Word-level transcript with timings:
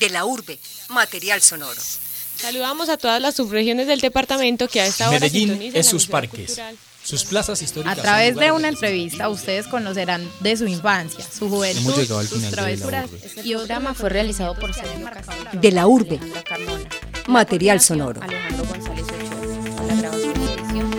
De 0.00 0.10
la 0.10 0.24
urbe, 0.24 0.58
material 0.90 1.40
sonoro. 1.40 1.80
Saludamos 2.36 2.88
a 2.90 2.98
todas 2.98 3.20
las 3.20 3.34
subregiones 3.34 3.86
del 3.86 4.00
departamento 4.00 4.68
que 4.68 4.80
a 4.82 4.86
esta 4.86 5.08
hora 5.08 5.20
Medellín 5.20 5.72
es 5.74 5.86
sus 5.86 6.06
parques, 6.06 6.60
sus 7.02 7.24
plazas 7.24 7.62
históricas. 7.62 7.98
A 7.98 8.02
través 8.02 8.36
de 8.36 8.52
una 8.52 8.68
entrevista 8.68 9.30
ustedes 9.30 9.66
conocerán 9.66 10.28
de 10.40 10.56
su 10.56 10.66
infancia, 10.66 11.24
su 11.24 11.48
juventud, 11.48 11.94
sus 12.28 12.50
travesuras. 12.50 13.10
Este 13.10 13.42
programa 13.42 13.94
fue 13.94 14.10
realizado 14.10 14.54
por 14.54 14.74
Sergio 14.74 15.08
De 15.52 15.72
la 15.72 15.86
urbe, 15.86 16.20
material 17.26 17.80
sonoro. 17.80 18.20
Alejandro 18.22 18.66
González 18.66 19.04
Ochoa. 19.04 19.86
La 19.86 19.94
grabación 19.94 20.42
y 20.42 20.44
edición. 20.44 20.90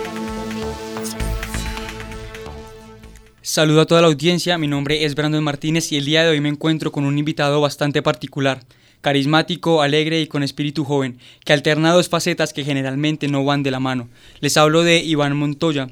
Saludo 3.44 3.82
a 3.82 3.86
toda 3.86 4.02
la 4.02 4.08
audiencia, 4.08 4.58
mi 4.58 4.68
nombre 4.68 5.06
es 5.06 5.14
Brandon 5.16 5.44
Martínez 5.44 5.92
y 5.92 5.98
el 5.98 6.06
día 6.06 6.24
de 6.24 6.30
hoy 6.32 6.42
me 6.42 6.50
encuentro 6.50 6.92
con 6.92 7.06
un 7.06 7.18
invitado 7.18 7.62
bastante 7.62 8.02
particular, 8.02 8.60
carismático, 9.08 9.82
alegre 9.82 10.20
y 10.20 10.28
con 10.28 10.44
espíritu 10.44 10.84
joven, 10.84 11.18
que 11.46 11.54
alterna 11.54 11.94
dos 11.94 12.10
facetas 12.10 12.52
que 12.52 12.66
generalmente 12.66 13.30
no 13.30 13.46
van 13.46 13.64
de 13.64 13.72
la 13.72 13.80
mano. 13.80 14.10
Les 14.42 14.58
hablo 14.58 14.84
de 14.84 14.98
Iván 14.98 15.38
Montoya. 15.38 15.88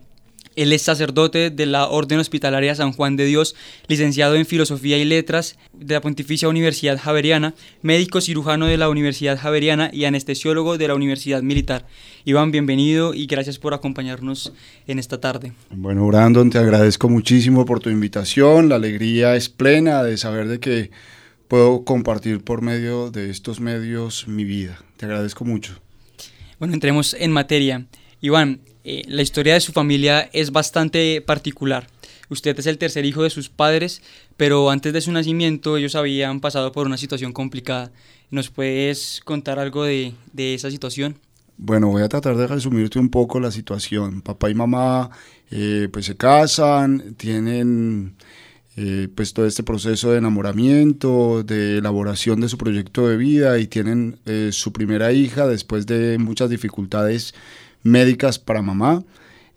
Él 0.57 0.73
es 0.73 0.81
sacerdote 0.81 1.49
de 1.49 1.65
la 1.65 1.87
Orden 1.87 2.19
Hospitalaria 2.19 2.75
San 2.75 2.91
Juan 2.91 3.15
de 3.15 3.23
Dios, 3.23 3.55
licenciado 3.87 4.35
en 4.35 4.45
Filosofía 4.45 4.97
y 4.97 5.05
Letras 5.05 5.57
de 5.71 5.93
la 5.93 6.01
Pontificia 6.01 6.49
Universidad 6.49 6.99
Javeriana, 7.01 7.53
médico 7.81 8.19
cirujano 8.19 8.65
de 8.65 8.75
la 8.75 8.89
Universidad 8.89 9.39
Javeriana 9.39 9.89
y 9.93 10.03
anestesiólogo 10.03 10.77
de 10.77 10.89
la 10.89 10.95
Universidad 10.95 11.41
Militar. 11.41 11.87
Iván, 12.25 12.51
bienvenido 12.51 13.13
y 13.13 13.27
gracias 13.27 13.59
por 13.59 13.73
acompañarnos 13.73 14.51
en 14.87 14.99
esta 14.99 15.21
tarde. 15.21 15.53
Bueno, 15.69 16.05
Brandon, 16.05 16.49
te 16.49 16.57
agradezco 16.57 17.07
muchísimo 17.07 17.65
por 17.65 17.79
tu 17.79 17.89
invitación. 17.89 18.67
La 18.67 18.75
alegría 18.75 19.37
es 19.37 19.47
plena 19.47 20.03
de 20.03 20.17
saber 20.17 20.49
de 20.49 20.59
que 20.59 20.91
puedo 21.47 21.83
compartir 21.83 22.43
por 22.43 22.61
medio 22.61 23.11
de 23.11 23.29
estos 23.29 23.59
medios 23.59 24.27
mi 24.27 24.43
vida. 24.43 24.79
Te 24.97 25.05
agradezco 25.05 25.45
mucho. 25.45 25.79
Bueno, 26.59 26.73
entremos 26.73 27.15
en 27.19 27.31
materia. 27.31 27.85
Iván, 28.21 28.61
eh, 28.83 29.03
la 29.07 29.21
historia 29.21 29.53
de 29.55 29.59
su 29.59 29.71
familia 29.71 30.29
es 30.33 30.51
bastante 30.51 31.21
particular. 31.21 31.87
Usted 32.29 32.57
es 32.57 32.65
el 32.65 32.77
tercer 32.77 33.05
hijo 33.05 33.23
de 33.23 33.29
sus 33.29 33.49
padres, 33.49 34.01
pero 34.37 34.69
antes 34.69 34.93
de 34.93 35.01
su 35.01 35.11
nacimiento 35.11 35.77
ellos 35.77 35.95
habían 35.95 36.39
pasado 36.39 36.71
por 36.71 36.87
una 36.87 36.97
situación 36.97 37.33
complicada. 37.33 37.91
¿Nos 38.31 38.49
puedes 38.49 39.21
contar 39.23 39.59
algo 39.59 39.83
de, 39.83 40.13
de 40.33 40.55
esa 40.55 40.71
situación? 40.71 41.19
Bueno, 41.57 41.87
voy 41.87 42.01
a 42.01 42.09
tratar 42.09 42.35
de 42.35 42.47
resumirte 42.47 42.99
un 42.99 43.09
poco 43.09 43.39
la 43.39 43.51
situación. 43.51 44.21
Papá 44.21 44.49
y 44.49 44.55
mamá 44.55 45.09
eh, 45.51 45.87
pues 45.91 46.05
se 46.05 46.17
casan, 46.17 47.15
tienen 47.15 48.15
eh, 48.77 49.07
pues 49.15 49.33
todo 49.33 49.45
este 49.45 49.63
proceso 49.63 50.11
de 50.11 50.17
enamoramiento, 50.17 51.43
de 51.43 51.77
elaboración 51.77 52.41
de 52.41 52.49
su 52.49 52.57
proyecto 52.57 53.07
de 53.07 53.15
vida 53.17 53.57
y 53.59 53.67
tienen 53.67 54.19
eh, 54.25 54.49
su 54.51 54.73
primera 54.73 55.13
hija 55.13 55.47
después 55.47 55.85
de 55.85 56.17
muchas 56.17 56.49
dificultades 56.49 57.33
médicas 57.83 58.37
para 58.37 58.61
mamá. 58.61 59.03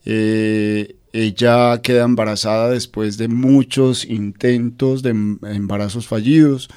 Eh, 0.04 0.94
ella 1.12 1.80
queda 1.82 2.04
embarazada 2.04 2.70
después 2.70 3.18
de 3.18 3.28
muchos 3.28 4.04
intentos 4.04 5.02
de 5.02 5.10
em- 5.10 5.38
embarazos 5.42 6.06
fallidos 6.06 6.68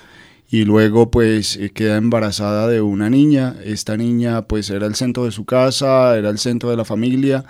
y 0.50 0.66
luego 0.66 1.12
pues 1.12 1.60
queda 1.74 1.98
embarazada 1.98 2.68
de 2.68 2.82
una 2.82 3.10
niña. 3.10 3.56
Esta 3.64 3.98
niña 3.98 4.48
pues 4.48 4.70
era 4.70 4.88
el 4.88 4.96
centro 4.96 5.26
de 5.26 5.32
su 5.32 5.46
casa, 5.46 6.18
era 6.18 6.30
el 6.30 6.40
centro 6.40 6.70
de 6.72 6.78
la 6.78 6.86
familia. 6.86 7.46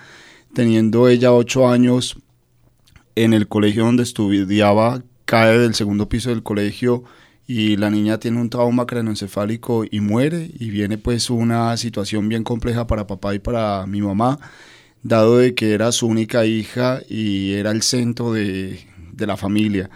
Teniendo 0.53 1.07
ella 1.07 1.31
ocho 1.31 1.69
años 1.69 2.17
en 3.15 3.33
el 3.33 3.47
colegio 3.47 3.85
donde 3.85 4.03
estudiaba, 4.03 5.03
cae 5.25 5.57
del 5.57 5.75
segundo 5.75 6.09
piso 6.09 6.29
del 6.29 6.43
colegio 6.43 7.03
y 7.47 7.75
la 7.77 7.89
niña 7.89 8.19
tiene 8.19 8.39
un 8.39 8.49
trauma 8.49 8.85
craneoencefálico 8.85 9.83
y 9.89 9.99
muere 9.99 10.49
y 10.57 10.69
viene 10.69 10.97
pues 10.97 11.29
una 11.29 11.75
situación 11.77 12.29
bien 12.29 12.43
compleja 12.43 12.87
para 12.87 13.07
papá 13.07 13.35
y 13.35 13.39
para 13.39 13.85
mi 13.87 14.01
mamá, 14.01 14.39
dado 15.03 15.37
de 15.37 15.53
que 15.55 15.73
era 15.73 15.91
su 15.91 16.07
única 16.07 16.45
hija 16.45 17.01
y 17.09 17.53
era 17.53 17.71
el 17.71 17.81
centro 17.81 18.31
de, 18.31 18.79
de 19.11 19.27
la 19.27 19.37
familia. 19.37 19.89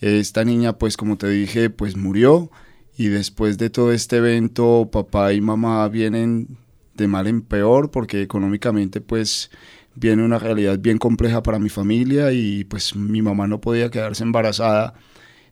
Esta 0.00 0.44
niña 0.44 0.78
pues 0.78 0.96
como 0.96 1.16
te 1.16 1.28
dije 1.28 1.70
pues 1.70 1.96
murió 1.96 2.50
y 2.98 3.08
después 3.08 3.58
de 3.58 3.70
todo 3.70 3.92
este 3.92 4.16
evento 4.16 4.88
papá 4.90 5.32
y 5.32 5.40
mamá 5.40 5.86
vienen 5.88 6.58
de 6.94 7.08
mal 7.08 7.26
en 7.26 7.42
peor 7.42 7.90
porque 7.90 8.22
económicamente 8.22 9.00
pues 9.00 9.50
viene 9.96 10.24
una 10.24 10.38
realidad 10.38 10.78
bien 10.78 10.98
compleja 10.98 11.42
para 11.42 11.58
mi 11.58 11.68
familia 11.68 12.32
y 12.32 12.64
pues 12.64 12.94
mi 12.94 13.22
mamá 13.22 13.46
no 13.46 13.60
podía 13.60 13.90
quedarse 13.90 14.22
embarazada. 14.22 14.94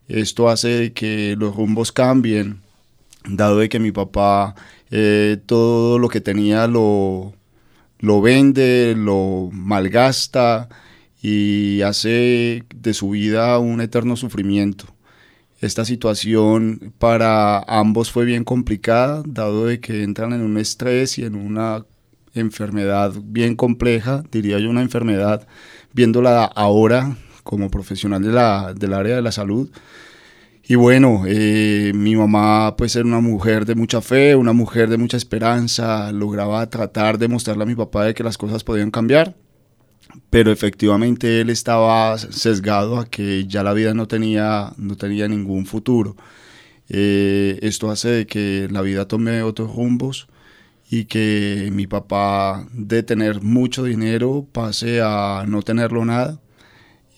Esto 0.07 0.49
hace 0.49 0.93
que 0.93 1.35
los 1.37 1.55
rumbos 1.55 1.91
cambien, 1.91 2.61
dado 3.27 3.59
de 3.59 3.69
que 3.69 3.79
mi 3.79 3.91
papá 3.91 4.55
eh, 4.91 5.37
todo 5.45 5.99
lo 5.99 6.09
que 6.09 6.21
tenía 6.21 6.67
lo, 6.67 7.33
lo 7.99 8.21
vende, 8.21 8.95
lo 8.95 9.49
malgasta 9.51 10.69
y 11.21 11.81
hace 11.81 12.63
de 12.75 12.93
su 12.93 13.11
vida 13.11 13.57
un 13.59 13.81
eterno 13.81 14.15
sufrimiento. 14.15 14.85
Esta 15.61 15.85
situación 15.85 16.93
para 16.99 17.59
ambos 17.59 18.11
fue 18.11 18.25
bien 18.25 18.43
complicada, 18.43 19.23
dado 19.25 19.65
de 19.65 19.79
que 19.79 20.03
entran 20.03 20.33
en 20.33 20.41
un 20.41 20.57
estrés 20.57 21.17
y 21.17 21.23
en 21.25 21.35
una 21.35 21.85
enfermedad 22.35 23.13
bien 23.23 23.55
compleja, 23.55 24.23
diría 24.31 24.59
yo 24.59 24.69
una 24.69 24.81
enfermedad, 24.81 25.47
viéndola 25.93 26.45
ahora 26.45 27.17
como 27.43 27.69
profesional 27.71 28.21
de 28.21 28.31
la, 28.31 28.73
del 28.73 28.93
área 28.93 29.15
de 29.15 29.21
la 29.21 29.31
salud. 29.31 29.69
Y 30.67 30.75
bueno, 30.75 31.23
eh, 31.27 31.91
mi 31.93 32.15
mamá 32.15 32.75
pues 32.75 32.95
era 32.95 33.05
una 33.05 33.19
mujer 33.19 33.65
de 33.65 33.75
mucha 33.75 34.01
fe, 34.01 34.35
una 34.35 34.51
mujer 34.51 34.89
de 34.89 34.97
mucha 34.97 35.15
esperanza, 35.15 36.11
lograba 36.11 36.67
tratar 36.69 37.19
de 37.19 37.27
mostrarle 37.27 37.63
a 37.63 37.67
mi 37.67 37.75
papá 37.75 38.05
de 38.05 38.13
que 38.15 38.23
las 38.23 38.37
cosas 38.37 38.63
podían 38.63 38.89
cambiar, 38.89 39.35
pero 40.31 40.51
efectivamente 40.51 41.41
él 41.41 41.51
estaba 41.51 42.17
sesgado 42.17 42.97
a 42.99 43.05
que 43.05 43.45
ya 43.47 43.63
la 43.63 43.73
vida 43.73 43.93
no 43.93 44.07
tenía, 44.07 44.73
no 44.77 44.97
tenía 44.97 45.27
ningún 45.27 45.67
futuro. 45.67 46.15
Eh, 46.89 47.59
esto 47.61 47.91
hace 47.91 48.25
que 48.27 48.67
la 48.71 48.81
vida 48.81 49.07
tome 49.07 49.43
otros 49.43 49.75
rumbos 49.75 50.27
y 50.89 51.05
que 51.05 51.69
mi 51.73 51.87
papá 51.87 52.67
de 52.73 53.03
tener 53.03 53.41
mucho 53.41 53.83
dinero 53.83 54.47
pase 54.51 55.01
a 55.01 55.45
no 55.47 55.61
tenerlo 55.61 56.05
nada 56.05 56.39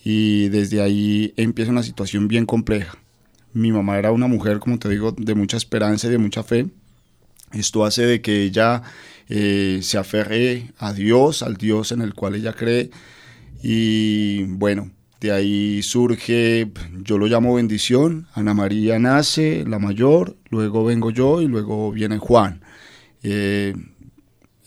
y 0.04 0.48
desde 0.50 0.82
ahí 0.82 1.34
empieza 1.36 1.72
una 1.72 1.84
situación 1.84 2.28
bien 2.28 2.46
compleja. 2.46 2.98
Mi 3.54 3.72
mamá 3.72 3.98
era 3.98 4.12
una 4.12 4.28
mujer, 4.28 4.60
como 4.60 4.80
te 4.80 4.88
digo, 4.90 5.12
de 5.12 5.36
mucha 5.36 5.58
esperanza 5.58 6.08
y 6.08 6.12
de 6.12 6.18
mucha 6.18 6.44
fe. 6.44 6.68
Esto 7.52 7.86
hace 7.86 8.06
de 8.06 8.22
que 8.22 8.44
ella 8.44 8.84
eh, 9.30 9.80
se 9.82 9.98
aferre 9.98 10.72
a 10.78 10.94
Dios, 10.94 11.44
al 11.44 11.58
Dios 11.58 11.92
en 11.92 12.02
el 12.02 12.14
cual 12.14 12.36
ella 12.36 12.54
cree. 12.54 12.90
Y 13.62 14.44
bueno, 14.44 14.92
de 15.20 15.32
ahí 15.32 15.82
surge, 15.82 16.72
yo 17.04 17.18
lo 17.18 17.28
llamo 17.28 17.56
bendición. 17.56 18.28
Ana 18.34 18.54
María 18.54 19.00
nace, 19.00 19.66
la 19.68 19.80
mayor, 19.80 20.38
luego 20.50 20.86
vengo 20.86 21.10
yo 21.10 21.42
y 21.42 21.48
luego 21.48 21.92
viene 21.92 22.18
Juan. 22.18 22.62
Eh, 23.24 23.74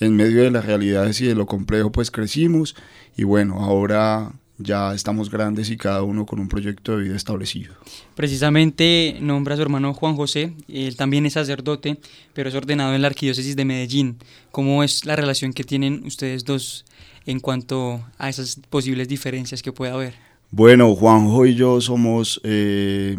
en 0.00 0.16
medio 0.16 0.42
de 0.42 0.50
las 0.50 0.64
realidades 0.64 1.20
y 1.20 1.26
de 1.26 1.34
lo 1.34 1.46
complejo, 1.46 1.92
pues 1.92 2.10
crecimos. 2.10 2.74
Y 3.16 3.24
bueno, 3.24 3.60
ahora 3.60 4.32
ya 4.60 4.94
estamos 4.94 5.30
grandes 5.30 5.70
y 5.70 5.76
cada 5.76 6.02
uno 6.02 6.26
con 6.26 6.38
un 6.38 6.48
proyecto 6.48 6.96
de 6.96 7.04
vida 7.04 7.16
establecido. 7.16 7.74
Precisamente 8.14 9.16
nombra 9.20 9.54
a 9.54 9.56
su 9.56 9.62
hermano 9.62 9.94
Juan 9.94 10.16
José, 10.16 10.52
él 10.68 10.96
también 10.96 11.26
es 11.26 11.32
sacerdote, 11.32 11.98
pero 12.34 12.48
es 12.48 12.54
ordenado 12.54 12.94
en 12.94 13.02
la 13.02 13.08
Arquidiócesis 13.08 13.56
de 13.56 13.64
Medellín. 13.64 14.18
¿Cómo 14.50 14.84
es 14.84 15.06
la 15.06 15.16
relación 15.16 15.52
que 15.52 15.64
tienen 15.64 16.02
ustedes 16.04 16.44
dos 16.44 16.84
en 17.26 17.40
cuanto 17.40 18.02
a 18.18 18.28
esas 18.28 18.60
posibles 18.68 19.08
diferencias 19.08 19.62
que 19.62 19.72
pueda 19.72 19.94
haber? 19.94 20.14
Bueno, 20.50 20.94
Juanjo 20.94 21.46
y 21.46 21.54
yo 21.54 21.80
somos 21.80 22.40
eh, 22.44 23.16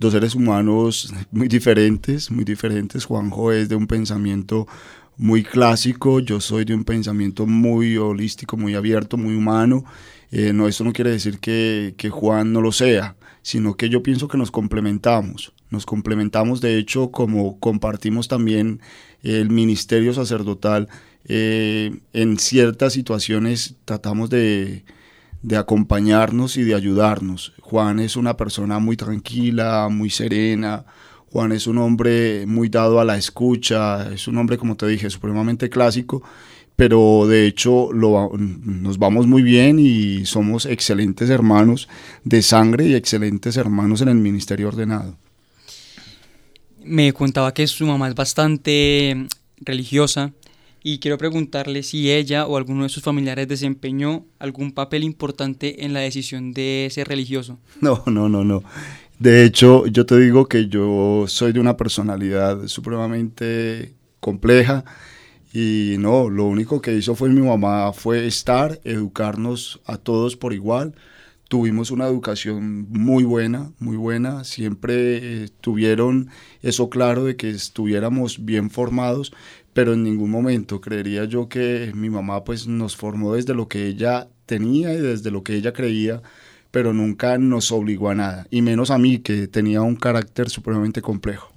dos 0.00 0.14
seres 0.14 0.34
humanos 0.34 1.12
muy 1.30 1.46
diferentes, 1.46 2.30
muy 2.30 2.44
diferentes. 2.44 3.04
Juanjo 3.04 3.52
es 3.52 3.68
de 3.68 3.76
un 3.76 3.86
pensamiento 3.86 4.66
muy 5.18 5.44
clásico, 5.44 6.20
yo 6.20 6.40
soy 6.40 6.64
de 6.64 6.74
un 6.74 6.84
pensamiento 6.84 7.46
muy 7.46 7.98
holístico, 7.98 8.56
muy 8.56 8.74
abierto, 8.74 9.18
muy 9.18 9.36
humano. 9.36 9.84
Eh, 10.32 10.54
no, 10.54 10.66
esto 10.66 10.84
no 10.84 10.94
quiere 10.94 11.10
decir 11.10 11.38
que, 11.38 11.94
que, 11.98 12.08
Juan 12.08 12.52
no 12.52 12.62
lo 12.62 12.72
sea, 12.72 13.16
sino 13.42 13.76
que 13.76 13.90
yo 13.90 14.02
pienso 14.02 14.26
que 14.26 14.38
nos 14.38 14.50
complementamos. 14.50 15.52
Nos 15.68 15.84
complementamos, 15.84 16.62
de 16.62 16.78
hecho, 16.78 17.10
como 17.10 17.60
compartimos 17.60 18.26
también 18.26 18.80
el 19.22 19.50
ministerio 19.50 20.14
sacerdotal, 20.14 20.88
eh, 21.26 21.94
en 22.14 22.38
ciertas 22.38 22.94
situaciones 22.94 23.74
tratamos 23.84 24.30
de, 24.30 24.84
de 25.42 25.56
acompañarnos 25.56 26.56
y 26.56 26.62
de 26.62 26.74
ayudarnos. 26.74 27.52
Juan 27.60 28.00
es 28.00 28.16
una 28.16 28.36
persona 28.36 28.78
muy 28.78 28.96
tranquila, 28.96 29.88
muy 29.90 30.10
serena, 30.10 30.84
Juan 31.32 31.52
es 31.52 31.66
un 31.66 31.78
hombre 31.78 32.44
muy 32.46 32.68
dado 32.68 32.98
a 33.00 33.04
la 33.04 33.16
escucha, 33.16 34.12
es 34.12 34.26
un 34.26 34.36
hombre, 34.36 34.58
como 34.58 34.76
te 34.76 34.88
dije, 34.88 35.08
supremamente 35.10 35.70
clásico, 35.70 36.22
pero 36.74 37.26
de 37.28 37.46
hecho 37.46 37.92
lo, 37.92 38.32
nos 38.36 38.98
vamos 38.98 39.28
muy 39.28 39.42
bien 39.42 39.78
y 39.78 40.26
somos 40.26 40.66
excelentes 40.66 41.30
hermanos 41.30 41.88
de 42.24 42.42
sangre 42.42 42.86
y 42.86 42.94
excelentes 42.94 43.56
hermanos 43.56 44.00
en 44.00 44.08
el 44.08 44.16
ministerio 44.16 44.68
ordenado. 44.68 45.16
Me 46.82 47.12
contaba 47.12 47.54
que 47.54 47.66
su 47.68 47.86
mamá 47.86 48.08
es 48.08 48.14
bastante 48.16 49.28
religiosa 49.60 50.32
y 50.82 50.98
quiero 50.98 51.18
preguntarle 51.18 51.82
si 51.82 52.10
ella 52.10 52.46
o 52.46 52.56
alguno 52.56 52.84
de 52.84 52.88
sus 52.88 53.02
familiares 53.02 53.48
desempeñó 53.48 54.26
algún 54.38 54.72
papel 54.72 55.04
importante 55.04 55.84
en 55.84 55.92
la 55.92 56.00
decisión 56.00 56.52
de 56.52 56.88
ser 56.90 57.08
religioso. 57.08 57.58
No, 57.80 58.02
no, 58.06 58.28
no, 58.28 58.44
no. 58.44 58.62
De 59.18 59.44
hecho, 59.44 59.86
yo 59.86 60.06
te 60.06 60.18
digo 60.18 60.46
que 60.46 60.68
yo 60.68 61.24
soy 61.28 61.52
de 61.52 61.60
una 61.60 61.76
personalidad 61.76 62.66
supremamente 62.68 63.94
compleja 64.20 64.84
y 65.52 65.96
no, 65.98 66.30
lo 66.30 66.44
único 66.46 66.80
que 66.80 66.94
hizo 66.94 67.14
fue 67.14 67.28
mi 67.28 67.40
mamá 67.40 67.92
fue 67.92 68.26
estar, 68.26 68.80
educarnos 68.84 69.80
a 69.84 69.96
todos 69.96 70.36
por 70.36 70.52
igual. 70.52 70.94
Tuvimos 71.48 71.90
una 71.90 72.06
educación 72.06 72.86
muy 72.88 73.24
buena, 73.24 73.72
muy 73.80 73.96
buena. 73.96 74.44
Siempre 74.44 75.42
eh, 75.44 75.48
tuvieron 75.60 76.28
eso 76.62 76.88
claro 76.88 77.24
de 77.24 77.34
que 77.34 77.50
estuviéramos 77.50 78.44
bien 78.44 78.70
formados, 78.70 79.32
pero 79.72 79.94
en 79.94 80.02
ningún 80.02 80.30
momento 80.30 80.80
creería 80.80 81.24
yo 81.24 81.48
que 81.48 81.92
mi 81.94 82.10
mamá 82.10 82.44
pues 82.44 82.66
nos 82.66 82.96
formó 82.96 83.34
desde 83.34 83.54
lo 83.54 83.68
que 83.68 83.86
ella 83.86 84.28
tenía 84.46 84.92
y 84.92 84.98
desde 84.98 85.30
lo 85.30 85.42
que 85.42 85.54
ella 85.54 85.72
creía, 85.72 86.22
pero 86.70 86.92
nunca 86.92 87.38
nos 87.38 87.72
obligó 87.72 88.10
a 88.10 88.14
nada, 88.14 88.46
y 88.50 88.62
menos 88.62 88.90
a 88.90 88.98
mí 88.98 89.18
que 89.18 89.46
tenía 89.48 89.82
un 89.82 89.96
carácter 89.96 90.50
supremamente 90.50 91.02
complejo. 91.02 91.52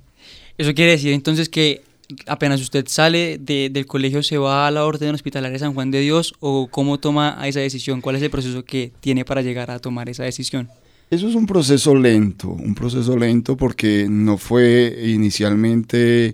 Eso 0.57 0.73
quiere 0.73 0.91
decir 0.91 1.13
entonces 1.13 1.49
que 1.49 1.81
apenas 2.27 2.61
usted 2.61 2.85
sale 2.87 3.39
del 3.39 3.85
colegio 3.85 4.21
se 4.21 4.37
va 4.37 4.67
a 4.67 4.71
la 4.71 4.85
Orden 4.85 5.15
Hospitalaria 5.15 5.57
San 5.57 5.73
Juan 5.73 5.91
de 5.91 6.01
Dios 6.01 6.33
o 6.39 6.67
cómo 6.67 6.99
toma 6.99 7.39
esa 7.45 7.59
decisión, 7.59 8.01
cuál 8.01 8.17
es 8.17 8.21
el 8.21 8.29
proceso 8.29 8.63
que 8.63 8.91
tiene 8.99 9.25
para 9.25 9.41
llegar 9.41 9.71
a 9.71 9.79
tomar 9.79 10.09
esa 10.09 10.23
decisión. 10.23 10.69
Eso 11.09 11.27
es 11.27 11.35
un 11.35 11.45
proceso 11.45 11.95
lento, 11.95 12.49
un 12.49 12.73
proceso 12.73 13.17
lento 13.17 13.55
porque 13.55 14.07
no 14.09 14.37
fue 14.37 15.03
inicialmente 15.05 16.33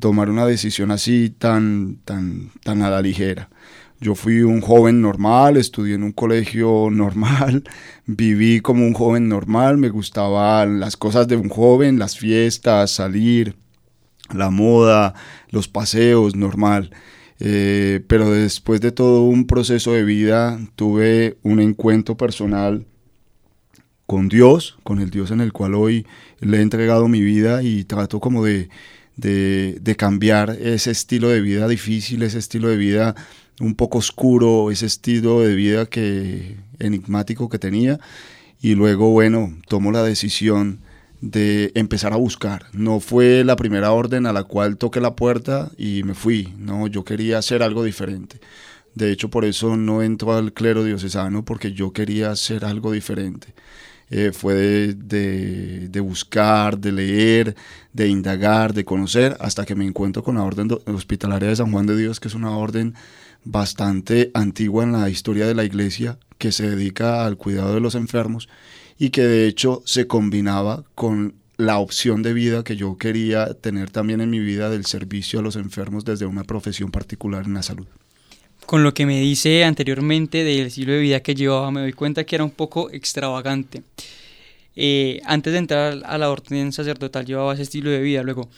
tomar 0.00 0.30
una 0.30 0.46
decisión 0.46 0.90
así 0.90 1.30
tan, 1.30 1.98
tan, 2.04 2.50
tan 2.62 2.82
a 2.82 2.90
la 2.90 3.02
ligera. 3.02 3.48
Yo 4.00 4.16
fui 4.16 4.42
un 4.42 4.60
joven 4.60 5.00
normal, 5.00 5.56
estudié 5.56 5.94
en 5.94 6.02
un 6.02 6.12
colegio 6.12 6.88
normal, 6.92 7.62
viví 8.06 8.60
como 8.60 8.84
un 8.84 8.94
joven 8.94 9.28
normal, 9.28 9.78
me 9.78 9.90
gustaban 9.90 10.80
las 10.80 10.96
cosas 10.96 11.28
de 11.28 11.36
un 11.36 11.48
joven, 11.48 11.98
las 11.98 12.18
fiestas, 12.18 12.90
salir, 12.90 13.56
la 14.34 14.50
moda, 14.50 15.14
los 15.50 15.68
paseos, 15.68 16.34
normal. 16.34 16.90
Eh, 17.38 18.04
pero 18.08 18.30
después 18.30 18.80
de 18.80 18.92
todo 18.92 19.22
un 19.22 19.46
proceso 19.46 19.92
de 19.92 20.04
vida 20.04 20.58
tuve 20.76 21.38
un 21.42 21.60
encuentro 21.60 22.16
personal 22.16 22.86
con 24.06 24.28
Dios, 24.28 24.78
con 24.82 25.00
el 25.00 25.10
Dios 25.10 25.30
en 25.30 25.40
el 25.40 25.52
cual 25.52 25.74
hoy 25.74 26.06
le 26.40 26.58
he 26.58 26.62
entregado 26.62 27.08
mi 27.08 27.20
vida 27.20 27.62
y 27.62 27.84
trato 27.84 28.20
como 28.20 28.44
de, 28.44 28.68
de, 29.16 29.94
cambiar 29.98 30.50
ese 30.50 30.90
estilo 30.90 31.28
de 31.28 31.40
vida 31.40 31.68
difícil, 31.68 32.22
ese 32.22 32.38
estilo 32.38 32.68
de 32.68 32.76
vida 32.76 33.14
un 33.60 33.74
poco 33.74 33.98
oscuro, 33.98 34.70
ese 34.70 34.86
estilo 34.86 35.40
de 35.40 35.54
vida 35.54 35.86
que 35.86 36.56
enigmático 36.78 37.48
que 37.48 37.58
tenía. 37.58 38.00
Y 38.60 38.74
luego, 38.74 39.10
bueno, 39.10 39.56
tomo 39.68 39.92
la 39.92 40.02
decisión 40.02 40.80
de 41.20 41.72
empezar 41.74 42.12
a 42.12 42.16
buscar. 42.16 42.66
No 42.72 43.00
fue 43.00 43.44
la 43.44 43.56
primera 43.56 43.92
orden 43.92 44.26
a 44.26 44.32
la 44.32 44.44
cual 44.44 44.76
toqué 44.76 45.00
la 45.00 45.14
puerta 45.14 45.70
y 45.76 46.02
me 46.04 46.14
fui. 46.14 46.52
No, 46.58 46.86
yo 46.86 47.04
quería 47.04 47.38
hacer 47.38 47.62
algo 47.62 47.84
diferente. 47.84 48.40
De 48.94 49.10
hecho, 49.10 49.30
por 49.30 49.44
eso 49.44 49.76
no 49.76 50.02
entro 50.02 50.34
al 50.34 50.52
clero 50.52 50.84
diocesano, 50.84 51.44
porque 51.44 51.72
yo 51.72 51.92
quería 51.92 52.30
hacer 52.30 52.64
algo 52.64 52.92
diferente. 52.92 53.54
Eh, 54.14 54.30
fue 54.32 54.54
de, 54.94 55.88
de, 55.88 56.00
buscar, 56.00 56.78
de 56.78 56.92
leer, 56.92 57.56
de 57.94 58.08
indagar, 58.08 58.74
de 58.74 58.84
conocer, 58.84 59.38
hasta 59.40 59.64
que 59.64 59.74
me 59.74 59.86
encuentro 59.86 60.22
con 60.22 60.34
la 60.34 60.42
Orden 60.42 60.68
Hospitalaria 60.84 61.48
de 61.48 61.56
San 61.56 61.72
Juan 61.72 61.86
de 61.86 61.96
Dios, 61.96 62.20
que 62.20 62.28
es 62.28 62.34
una 62.34 62.50
orden 62.50 62.94
bastante 63.42 64.30
antigua 64.34 64.84
en 64.84 64.92
la 64.92 65.08
historia 65.08 65.46
de 65.46 65.54
la 65.54 65.64
iglesia, 65.64 66.18
que 66.36 66.52
se 66.52 66.68
dedica 66.68 67.24
al 67.24 67.38
cuidado 67.38 67.72
de 67.72 67.80
los 67.80 67.94
enfermos 67.94 68.50
y 68.98 69.08
que 69.08 69.22
de 69.22 69.46
hecho 69.46 69.82
se 69.86 70.06
combinaba 70.06 70.84
con 70.94 71.36
la 71.56 71.78
opción 71.78 72.22
de 72.22 72.34
vida 72.34 72.64
que 72.64 72.76
yo 72.76 72.98
quería 72.98 73.54
tener 73.54 73.88
también 73.88 74.20
en 74.20 74.28
mi 74.28 74.40
vida 74.40 74.68
del 74.68 74.84
servicio 74.84 75.40
a 75.40 75.42
los 75.42 75.56
enfermos 75.56 76.04
desde 76.04 76.26
una 76.26 76.44
profesión 76.44 76.90
particular 76.90 77.46
en 77.46 77.54
la 77.54 77.62
salud 77.62 77.86
con 78.66 78.82
lo 78.82 78.94
que 78.94 79.06
me 79.06 79.20
dice 79.20 79.64
anteriormente 79.64 80.44
del 80.44 80.66
estilo 80.66 80.92
de 80.92 81.00
vida 81.00 81.20
que 81.20 81.34
llevaba, 81.34 81.70
me 81.70 81.80
doy 81.80 81.92
cuenta 81.92 82.24
que 82.24 82.36
era 82.36 82.44
un 82.44 82.50
poco 82.50 82.90
extravagante. 82.90 83.82
Eh, 84.74 85.20
antes 85.24 85.52
de 85.52 85.58
entrar 85.58 86.02
a 86.04 86.18
la 86.18 86.30
orden 86.30 86.72
sacerdotal 86.72 87.26
llevaba 87.26 87.54
ese 87.54 87.62
estilo 87.62 87.90
de 87.90 88.00
vida, 88.00 88.22
luego 88.22 88.48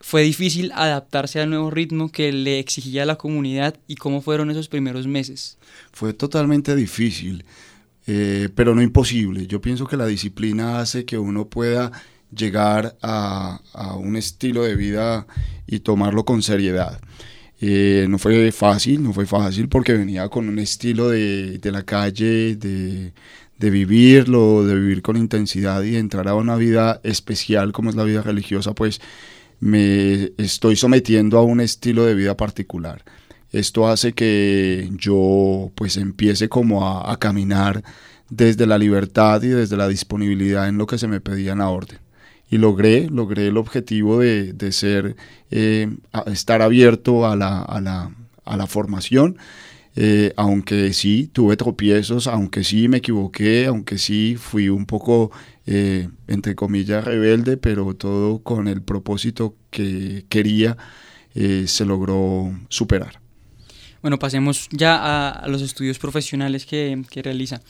fue 0.00 0.22
difícil 0.22 0.72
adaptarse 0.74 1.40
al 1.40 1.50
nuevo 1.50 1.70
ritmo 1.70 2.10
que 2.10 2.32
le 2.32 2.58
exigía 2.58 3.06
la 3.06 3.16
comunidad 3.16 3.76
y 3.86 3.94
cómo 3.94 4.20
fueron 4.20 4.50
esos 4.50 4.68
primeros 4.68 5.06
meses. 5.06 5.58
Fue 5.92 6.12
totalmente 6.12 6.74
difícil, 6.74 7.44
eh, 8.08 8.48
pero 8.54 8.74
no 8.74 8.82
imposible. 8.82 9.46
Yo 9.46 9.60
pienso 9.60 9.86
que 9.86 9.96
la 9.96 10.06
disciplina 10.06 10.80
hace 10.80 11.04
que 11.04 11.18
uno 11.18 11.46
pueda 11.46 11.92
llegar 12.34 12.96
a, 13.00 13.60
a 13.72 13.94
un 13.94 14.16
estilo 14.16 14.64
de 14.64 14.74
vida 14.74 15.26
y 15.68 15.80
tomarlo 15.80 16.24
con 16.24 16.42
seriedad. 16.42 17.00
Eh, 17.64 18.06
no 18.08 18.18
fue 18.18 18.50
fácil, 18.50 19.04
no 19.04 19.12
fue 19.12 19.24
fácil 19.24 19.68
porque 19.68 19.92
venía 19.92 20.28
con 20.28 20.48
un 20.48 20.58
estilo 20.58 21.08
de, 21.08 21.58
de 21.58 21.70
la 21.70 21.84
calle, 21.84 22.56
de, 22.56 23.12
de, 23.56 23.70
vivirlo, 23.70 24.66
de 24.66 24.74
vivir 24.74 25.00
con 25.00 25.16
intensidad 25.16 25.80
y 25.84 25.94
entrar 25.94 26.26
a 26.26 26.34
una 26.34 26.56
vida 26.56 27.00
especial 27.04 27.70
como 27.70 27.90
es 27.90 27.94
la 27.94 28.02
vida 28.02 28.20
religiosa, 28.20 28.74
pues 28.74 29.00
me 29.60 30.32
estoy 30.38 30.74
sometiendo 30.74 31.38
a 31.38 31.44
un 31.44 31.60
estilo 31.60 32.04
de 32.04 32.16
vida 32.16 32.36
particular. 32.36 33.04
Esto 33.52 33.88
hace 33.88 34.12
que 34.12 34.90
yo 34.96 35.70
pues 35.76 35.96
empiece 35.98 36.48
como 36.48 36.88
a, 36.88 37.16
caminar 37.20 37.84
desde 38.28 38.66
la 38.66 38.76
libertad 38.76 39.40
y 39.42 39.48
desde 39.48 39.76
la 39.76 39.86
disponibilidad 39.86 40.68
en 40.68 40.78
lo 40.78 40.86
que 40.88 40.98
se 40.98 41.06
me 41.06 41.20
pedía 41.20 41.52
en 41.52 41.60
orden 41.60 42.01
y 42.52 42.58
logré, 42.58 43.08
logré 43.08 43.48
el 43.48 43.56
objetivo 43.56 44.20
de, 44.20 44.52
de 44.52 44.72
ser, 44.72 45.16
eh, 45.50 45.88
estar 46.26 46.60
abierto 46.60 47.26
a 47.26 47.34
la, 47.34 47.62
a 47.62 47.80
la, 47.80 48.14
a 48.44 48.56
la 48.58 48.66
formación. 48.66 49.38
Eh, 49.96 50.32
aunque 50.36 50.92
sí 50.92 51.30
tuve 51.32 51.56
tropiezos, 51.56 52.26
aunque 52.26 52.62
sí 52.62 52.88
me 52.88 52.98
equivoqué, 52.98 53.66
aunque 53.66 53.96
sí 53.96 54.36
fui 54.38 54.68
un 54.68 54.84
poco, 54.84 55.30
eh, 55.66 56.08
entre 56.28 56.54
comillas, 56.54 57.04
rebelde, 57.04 57.56
pero 57.56 57.94
todo 57.94 58.40
con 58.40 58.68
el 58.68 58.82
propósito 58.82 59.56
que 59.70 60.24
quería 60.28 60.76
se 61.34 61.86
logró 61.86 62.52
superar. 62.68 63.22
Bueno, 64.02 64.18
pasemos 64.18 64.68
ya 64.70 64.96
a, 64.96 65.30
a 65.30 65.48
los 65.48 65.62
estudios 65.62 65.98
profesionales 65.98 66.66
que, 66.66 67.02
que 67.10 67.22
realiza 67.22 67.62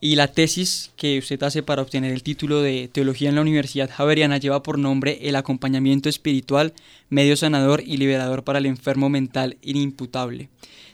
y 0.00 0.14
la 0.14 0.28
tesis 0.28 0.92
que 0.96 1.18
usted 1.18 1.42
hace 1.42 1.62
para 1.62 1.82
obtener 1.82 2.12
el 2.12 2.22
título 2.22 2.62
de 2.62 2.88
Teología 2.92 3.28
en 3.28 3.34
la 3.34 3.40
Universidad 3.40 3.90
Javeriana 3.90 4.38
lleva 4.38 4.62
por 4.62 4.78
nombre 4.78 5.18
El 5.22 5.34
acompañamiento 5.34 6.08
espiritual, 6.08 6.72
medio 7.10 7.36
sanador 7.36 7.82
y 7.84 7.96
liberador 7.96 8.44
para 8.44 8.60
el 8.60 8.66
enfermo 8.66 9.08
mental 9.08 9.56
inimputable, 9.62 10.50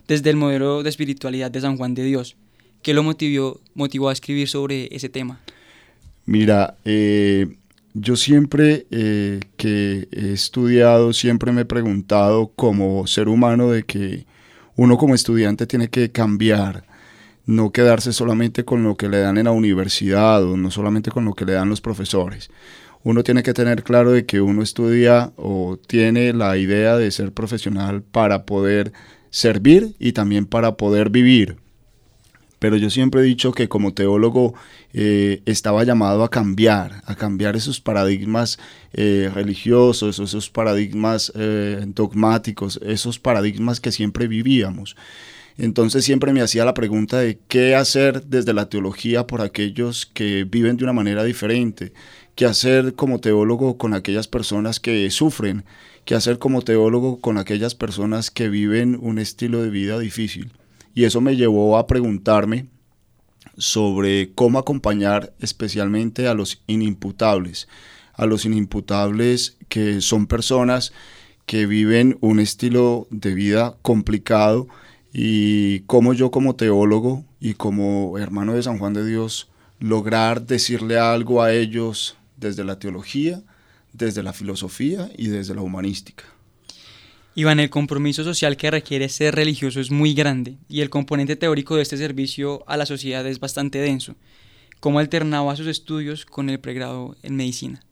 desde 0.08 0.30
el 0.30 0.36
modelo 0.36 0.82
de 0.82 0.88
espiritualidad 0.88 1.50
de 1.50 1.60
San 1.60 1.76
Juan 1.76 1.94
de 1.94 2.04
Dios. 2.04 2.36
¿Qué 2.82 2.94
lo 2.94 3.02
motivó, 3.02 3.60
motivó 3.74 4.08
a 4.08 4.12
escribir 4.12 4.48
sobre 4.48 4.94
ese 4.94 5.08
tema? 5.08 5.40
Mira, 6.26 6.76
eh, 6.86 7.56
yo 7.92 8.16
siempre 8.16 8.86
eh, 8.90 9.40
que 9.58 10.08
he 10.12 10.32
estudiado, 10.32 11.12
siempre 11.12 11.52
me 11.52 11.62
he 11.62 11.66
preguntado 11.66 12.52
como 12.56 13.06
ser 13.06 13.28
humano 13.28 13.70
de 13.70 13.82
que 13.82 14.24
uno 14.76 14.96
como 14.96 15.14
estudiante 15.14 15.66
tiene 15.66 15.88
que 15.88 16.10
cambiar 16.10 16.84
no 17.46 17.72
quedarse 17.72 18.12
solamente 18.12 18.64
con 18.64 18.82
lo 18.82 18.96
que 18.96 19.08
le 19.08 19.18
dan 19.18 19.38
en 19.38 19.44
la 19.44 19.52
universidad 19.52 20.42
o 20.44 20.56
no 20.56 20.70
solamente 20.70 21.10
con 21.10 21.24
lo 21.24 21.34
que 21.34 21.44
le 21.44 21.52
dan 21.52 21.68
los 21.68 21.80
profesores. 21.80 22.50
Uno 23.02 23.22
tiene 23.22 23.42
que 23.42 23.52
tener 23.52 23.82
claro 23.82 24.12
de 24.12 24.24
que 24.24 24.40
uno 24.40 24.62
estudia 24.62 25.32
o 25.36 25.78
tiene 25.86 26.32
la 26.32 26.56
idea 26.56 26.96
de 26.96 27.10
ser 27.10 27.32
profesional 27.32 28.02
para 28.02 28.46
poder 28.46 28.92
servir 29.28 29.94
y 29.98 30.12
también 30.12 30.46
para 30.46 30.76
poder 30.76 31.10
vivir. 31.10 31.58
Pero 32.64 32.78
yo 32.78 32.88
siempre 32.88 33.20
he 33.20 33.24
dicho 33.24 33.52
que 33.52 33.68
como 33.68 33.92
teólogo 33.92 34.54
eh, 34.94 35.42
estaba 35.44 35.84
llamado 35.84 36.24
a 36.24 36.30
cambiar, 36.30 37.02
a 37.04 37.14
cambiar 37.14 37.56
esos 37.56 37.78
paradigmas 37.78 38.58
eh, 38.94 39.30
religiosos, 39.34 40.18
esos 40.18 40.48
paradigmas 40.48 41.30
eh, 41.34 41.84
dogmáticos, 41.88 42.80
esos 42.82 43.18
paradigmas 43.18 43.80
que 43.80 43.92
siempre 43.92 44.28
vivíamos. 44.28 44.96
Entonces 45.56 46.04
siempre 46.04 46.32
me 46.32 46.40
hacía 46.40 46.64
la 46.64 46.74
pregunta 46.74 47.18
de 47.18 47.38
qué 47.46 47.76
hacer 47.76 48.24
desde 48.26 48.54
la 48.54 48.68
teología 48.68 49.26
por 49.26 49.40
aquellos 49.40 50.06
que 50.06 50.44
viven 50.44 50.76
de 50.76 50.84
una 50.84 50.92
manera 50.92 51.22
diferente, 51.22 51.92
qué 52.34 52.44
hacer 52.44 52.94
como 52.94 53.20
teólogo 53.20 53.78
con 53.78 53.94
aquellas 53.94 54.26
personas 54.26 54.80
que 54.80 55.08
sufren, 55.10 55.64
qué 56.04 56.16
hacer 56.16 56.38
como 56.38 56.62
teólogo 56.62 57.20
con 57.20 57.38
aquellas 57.38 57.76
personas 57.76 58.32
que 58.32 58.48
viven 58.48 58.98
un 59.00 59.20
estilo 59.20 59.62
de 59.62 59.70
vida 59.70 59.98
difícil. 59.98 60.52
Y 60.92 61.04
eso 61.04 61.20
me 61.20 61.36
llevó 61.36 61.78
a 61.78 61.86
preguntarme 61.86 62.66
sobre 63.56 64.32
cómo 64.34 64.58
acompañar 64.58 65.32
especialmente 65.38 66.26
a 66.26 66.34
los 66.34 66.62
inimputables, 66.66 67.68
a 68.14 68.26
los 68.26 68.44
inimputables 68.44 69.56
que 69.68 70.00
son 70.00 70.26
personas 70.26 70.92
que 71.46 71.66
viven 71.66 72.16
un 72.20 72.40
estilo 72.40 73.06
de 73.10 73.34
vida 73.34 73.76
complicado 73.82 74.66
y 75.16 75.80
cómo 75.80 76.12
yo 76.12 76.32
como 76.32 76.56
teólogo 76.56 77.24
y 77.38 77.54
como 77.54 78.18
hermano 78.18 78.54
de 78.54 78.64
San 78.64 78.78
Juan 78.78 78.94
de 78.94 79.06
Dios 79.06 79.48
lograr 79.78 80.44
decirle 80.44 80.98
algo 80.98 81.40
a 81.40 81.52
ellos 81.52 82.16
desde 82.36 82.64
la 82.64 82.80
teología, 82.80 83.40
desde 83.92 84.24
la 84.24 84.32
filosofía 84.32 85.08
y 85.16 85.28
desde 85.28 85.54
la 85.54 85.62
humanística. 85.62 86.24
Iván, 87.36 87.60
el 87.60 87.70
compromiso 87.70 88.24
social 88.24 88.56
que 88.56 88.72
requiere 88.72 89.08
ser 89.08 89.36
religioso 89.36 89.80
es 89.80 89.92
muy 89.92 90.14
grande 90.14 90.56
y 90.68 90.80
el 90.80 90.90
componente 90.90 91.36
teórico 91.36 91.76
de 91.76 91.82
este 91.82 91.96
servicio 91.96 92.64
a 92.66 92.76
la 92.76 92.84
sociedad 92.84 93.24
es 93.24 93.38
bastante 93.38 93.78
denso. 93.78 94.16
¿Cómo 94.80 94.98
alternaba 94.98 95.54
sus 95.54 95.68
estudios 95.68 96.26
con 96.26 96.50
el 96.50 96.58
pregrado 96.58 97.16
en 97.22 97.36
medicina? 97.36 97.82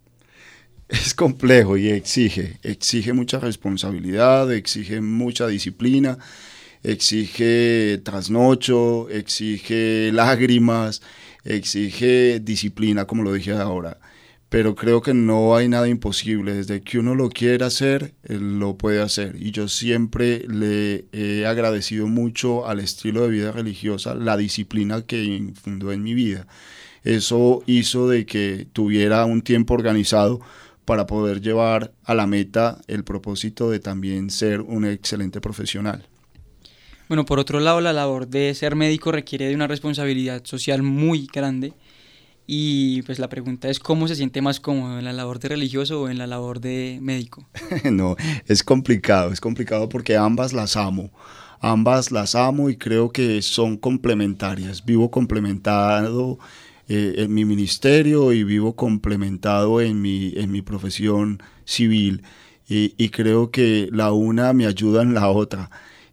Es 0.89 1.15
complejo 1.15 1.77
y 1.77 1.89
exige, 1.89 2.59
exige 2.63 3.13
mucha 3.13 3.39
responsabilidad, 3.39 4.53
exige 4.53 5.01
mucha 5.01 5.47
disciplina, 5.47 6.19
exige 6.83 8.01
trasnocho, 8.05 9.09
exige 9.11 10.11
lágrimas, 10.13 11.03
exige 11.45 12.41
disciplina, 12.41 13.07
como 13.07 13.23
lo 13.23 13.33
dije 13.33 13.53
ahora 13.53 13.99
pero 14.53 14.75
creo 14.75 15.01
que 15.01 15.15
no 15.15 15.57
hay 15.57 15.67
nada 15.67 15.89
imposible. 15.89 16.53
Desde 16.53 16.83
que 16.83 16.99
uno 16.99 17.15
lo 17.15 17.31
quiera 17.31 17.69
hacer, 17.69 18.13
lo 18.29 18.77
puede 18.77 19.01
hacer. 19.01 19.35
Y 19.41 19.51
yo 19.51 19.67
siempre 19.67 20.45
le 20.47 21.07
he 21.13 21.47
agradecido 21.47 22.07
mucho 22.07 22.69
al 22.69 22.79
estilo 22.79 23.23
de 23.23 23.31
vida 23.31 23.51
religiosa 23.51 24.15
la 24.15 24.37
disciplina 24.37 25.07
que 25.07 25.25
infundó 25.25 25.91
en 25.91 26.03
mi 26.03 26.13
vida. 26.13 26.47
Eso 27.03 27.63
hizo 27.65 28.11
de 28.11 28.27
que 28.27 28.67
tuviera 28.75 29.25
un 29.25 29.41
tiempo 29.41 29.73
organizado 29.73 30.43
para 30.85 31.07
poder 31.07 31.41
llevar 31.41 31.95
a 32.05 32.15
la 32.15 32.27
meta 32.27 32.79
el 32.89 33.05
propósito 33.05 33.71
de 33.71 33.81
también 33.81 34.29
ser 34.29 34.61
un 34.61 34.85
excelente 34.85 35.41
profesional. 35.41 36.07
Bueno, 37.13 37.27
por 37.27 37.39
otro 37.39 37.61
lado, 37.61 37.83
la 37.83 37.93
labor 37.93 38.27
de 38.27 38.55
ser 38.55 38.75
médico 38.75 39.13
requiere 39.13 39.47
de 39.47 39.55
una 39.55 39.67
responsabilidad 39.67 40.47
social 40.47 40.83
muy 40.83 41.29
grande 41.31 41.75
y 42.47 43.03
pues 43.03 43.19
la 43.19 43.29
pregunta 43.29 43.69
es 43.69 43.81
cómo 43.81 44.09
se 44.09 44.17
siente 44.17 44.41
más 44.41 44.61
cómodo 44.61 44.99
en 44.99 45.05
la 45.05 45.13
labor 45.13 45.39
de 45.39 45.51
religioso 45.51 46.01
o 46.01 46.09
en 46.09 46.17
la 46.17 46.27
labor 46.27 46.59
de 46.61 47.01
médico. 47.03 47.47
no, 47.85 48.17
es 48.47 48.63
complicado, 48.63 49.31
es 49.31 49.43
complicado 49.43 49.91
porque 49.91 50.17
ambas 50.17 50.55
las 50.55 50.75
amo. 50.75 51.11
Ambas 51.61 52.13
las 52.13 52.35
amo 52.35 52.71
y 52.71 52.79
creo 52.79 53.13
que 53.13 53.43
son 53.43 53.77
complementarias. 53.77 54.83
Vivo 54.83 55.11
complementado 55.11 56.39
eh, 56.89 57.17
en 57.19 57.35
mi 57.35 57.45
ministerio 57.45 58.33
y 58.33 58.43
vivo 58.43 58.75
complementado 58.75 59.83
en 59.83 60.01
mi, 60.01 60.33
en 60.37 60.51
mi 60.51 60.63
profesión 60.63 61.43
civil. 61.67 62.23
Y, 62.67 62.95
y 62.97 63.11
creo 63.11 63.51
que 63.51 63.91
la 63.93 64.13
una 64.13 64.55
me 64.55 64.65
ayuda 64.65 65.03
en 65.03 65.13
la 65.13 65.29
otra. 65.29 65.69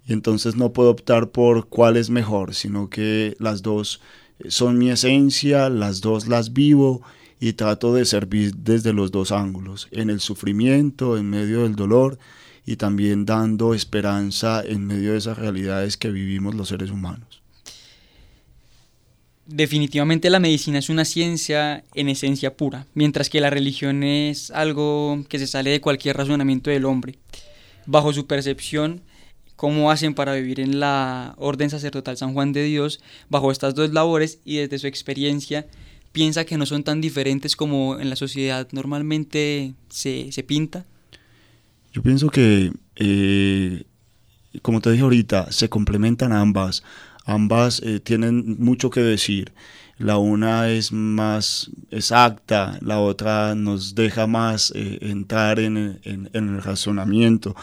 Entonces 0.09 0.55
no 0.55 0.73
puedo 0.73 0.89
optar 0.89 1.29
por 1.29 1.67
cuál 1.67 1.95
es 1.95 2.09
mejor, 2.09 2.55
sino 2.55 2.89
que 2.89 3.35
las 3.39 3.61
dos 3.61 4.01
son 4.47 4.79
mi 4.79 4.89
esencia, 4.89 5.69
las 5.69 6.01
dos 6.01 6.27
las 6.27 6.51
vivo 6.51 7.01
y 7.39 7.53
trato 7.53 7.93
de 7.93 8.05
servir 8.05 8.55
desde 8.55 8.91
los 8.91 9.11
dos 9.11 9.31
ángulos, 9.31 9.87
en 9.91 10.09
el 10.09 10.19
sufrimiento, 10.19 11.15
en 11.15 11.29
medio 11.29 11.61
del 11.61 11.75
dolor 11.75 12.17
y 12.65 12.75
también 12.75 13.25
dando 13.25 13.75
esperanza 13.75 14.63
en 14.65 14.87
medio 14.87 15.11
de 15.11 15.19
esas 15.19 15.37
realidades 15.37 15.95
que 15.95 16.09
vivimos 16.09 16.55
los 16.55 16.69
seres 16.69 16.89
humanos. 16.89 17.43
Definitivamente 19.45 20.31
la 20.31 20.39
medicina 20.39 20.79
es 20.79 20.89
una 20.89 21.05
ciencia 21.05 21.83
en 21.93 22.09
esencia 22.09 22.57
pura, 22.57 22.87
mientras 22.95 23.29
que 23.29 23.41
la 23.41 23.51
religión 23.51 24.03
es 24.03 24.49
algo 24.49 25.23
que 25.29 25.37
se 25.37 25.47
sale 25.47 25.69
de 25.69 25.81
cualquier 25.81 26.17
razonamiento 26.17 26.71
del 26.71 26.85
hombre. 26.85 27.19
Bajo 27.85 28.11
su 28.11 28.27
percepción, 28.27 29.01
cómo 29.59 29.91
hacen 29.91 30.13
para 30.13 30.35
vivir 30.35 30.61
en 30.61 30.79
la 30.79 31.33
Orden 31.37 31.69
Sacerdotal 31.69 32.15
San 32.15 32.31
Juan 32.31 32.53
de 32.53 32.63
Dios 32.63 33.01
bajo 33.27 33.51
estas 33.51 33.75
dos 33.75 33.91
labores 33.91 34.39
y 34.45 34.55
desde 34.55 34.79
su 34.79 34.87
experiencia 34.87 35.67
piensa 36.13 36.45
que 36.45 36.57
no 36.57 36.65
son 36.65 36.85
tan 36.85 37.01
diferentes 37.01 37.57
como 37.57 37.99
en 37.99 38.09
la 38.09 38.15
sociedad 38.15 38.69
normalmente 38.71 39.73
se, 39.89 40.31
pinta? 40.47 40.85
Yo 41.91 42.01
pienso 42.01 42.29
que, 42.29 42.71
eh, 42.95 43.83
como 44.61 44.79
te 44.79 44.91
dije 44.91 45.03
ahorita, 45.03 45.51
se 45.51 45.67
complementan 45.67 46.31
ambas. 46.31 46.81
Ambas 47.25 47.81
eh, 47.83 47.99
tienen 47.99 48.55
mucho 48.59 48.89
que 48.89 49.01
decir. 49.01 49.51
La 49.97 50.19
una 50.19 50.69
es 50.69 50.93
más 50.93 51.69
exacta, 51.91 52.79
la 52.79 53.01
otra 53.01 53.55
nos 53.55 53.93
deja 53.93 54.25
más 54.25 54.71
eh, 54.73 54.99
entrar 55.01 55.59
en, 55.59 55.99
en 56.05 56.29
el 56.33 56.63
razonamiento 56.63 57.57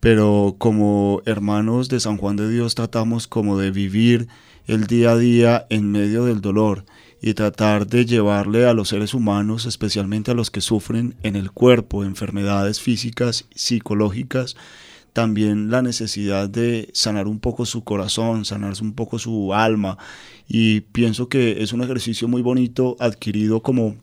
pero 0.00 0.56
como 0.58 1.22
hermanos 1.26 1.88
de 1.90 2.00
San 2.00 2.16
Juan 2.16 2.36
de 2.36 2.50
Dios 2.50 2.74
tratamos 2.74 3.26
como 3.26 3.58
de 3.58 3.70
vivir 3.70 4.28
el 4.66 4.86
día 4.86 5.12
a 5.12 5.18
día 5.18 5.66
en 5.68 5.92
medio 5.92 6.24
del 6.24 6.40
dolor 6.40 6.84
y 7.20 7.34
tratar 7.34 7.86
de 7.86 8.06
llevarle 8.06 8.66
a 8.66 8.72
los 8.72 8.88
seres 8.88 9.12
humanos, 9.12 9.66
especialmente 9.66 10.30
a 10.30 10.34
los 10.34 10.50
que 10.50 10.62
sufren 10.62 11.16
en 11.22 11.36
el 11.36 11.50
cuerpo 11.50 12.02
enfermedades 12.02 12.80
físicas, 12.80 13.46
psicológicas, 13.54 14.56
también 15.12 15.70
la 15.70 15.82
necesidad 15.82 16.48
de 16.48 16.88
sanar 16.94 17.26
un 17.26 17.40
poco 17.40 17.66
su 17.66 17.84
corazón, 17.84 18.44
sanar 18.44 18.72
un 18.80 18.94
poco 18.94 19.18
su 19.18 19.52
alma. 19.52 19.98
Y 20.48 20.80
pienso 20.80 21.28
que 21.28 21.62
es 21.62 21.72
un 21.72 21.82
ejercicio 21.82 22.28
muy 22.28 22.42
bonito 22.42 22.96
adquirido 23.00 23.60
como 23.60 23.96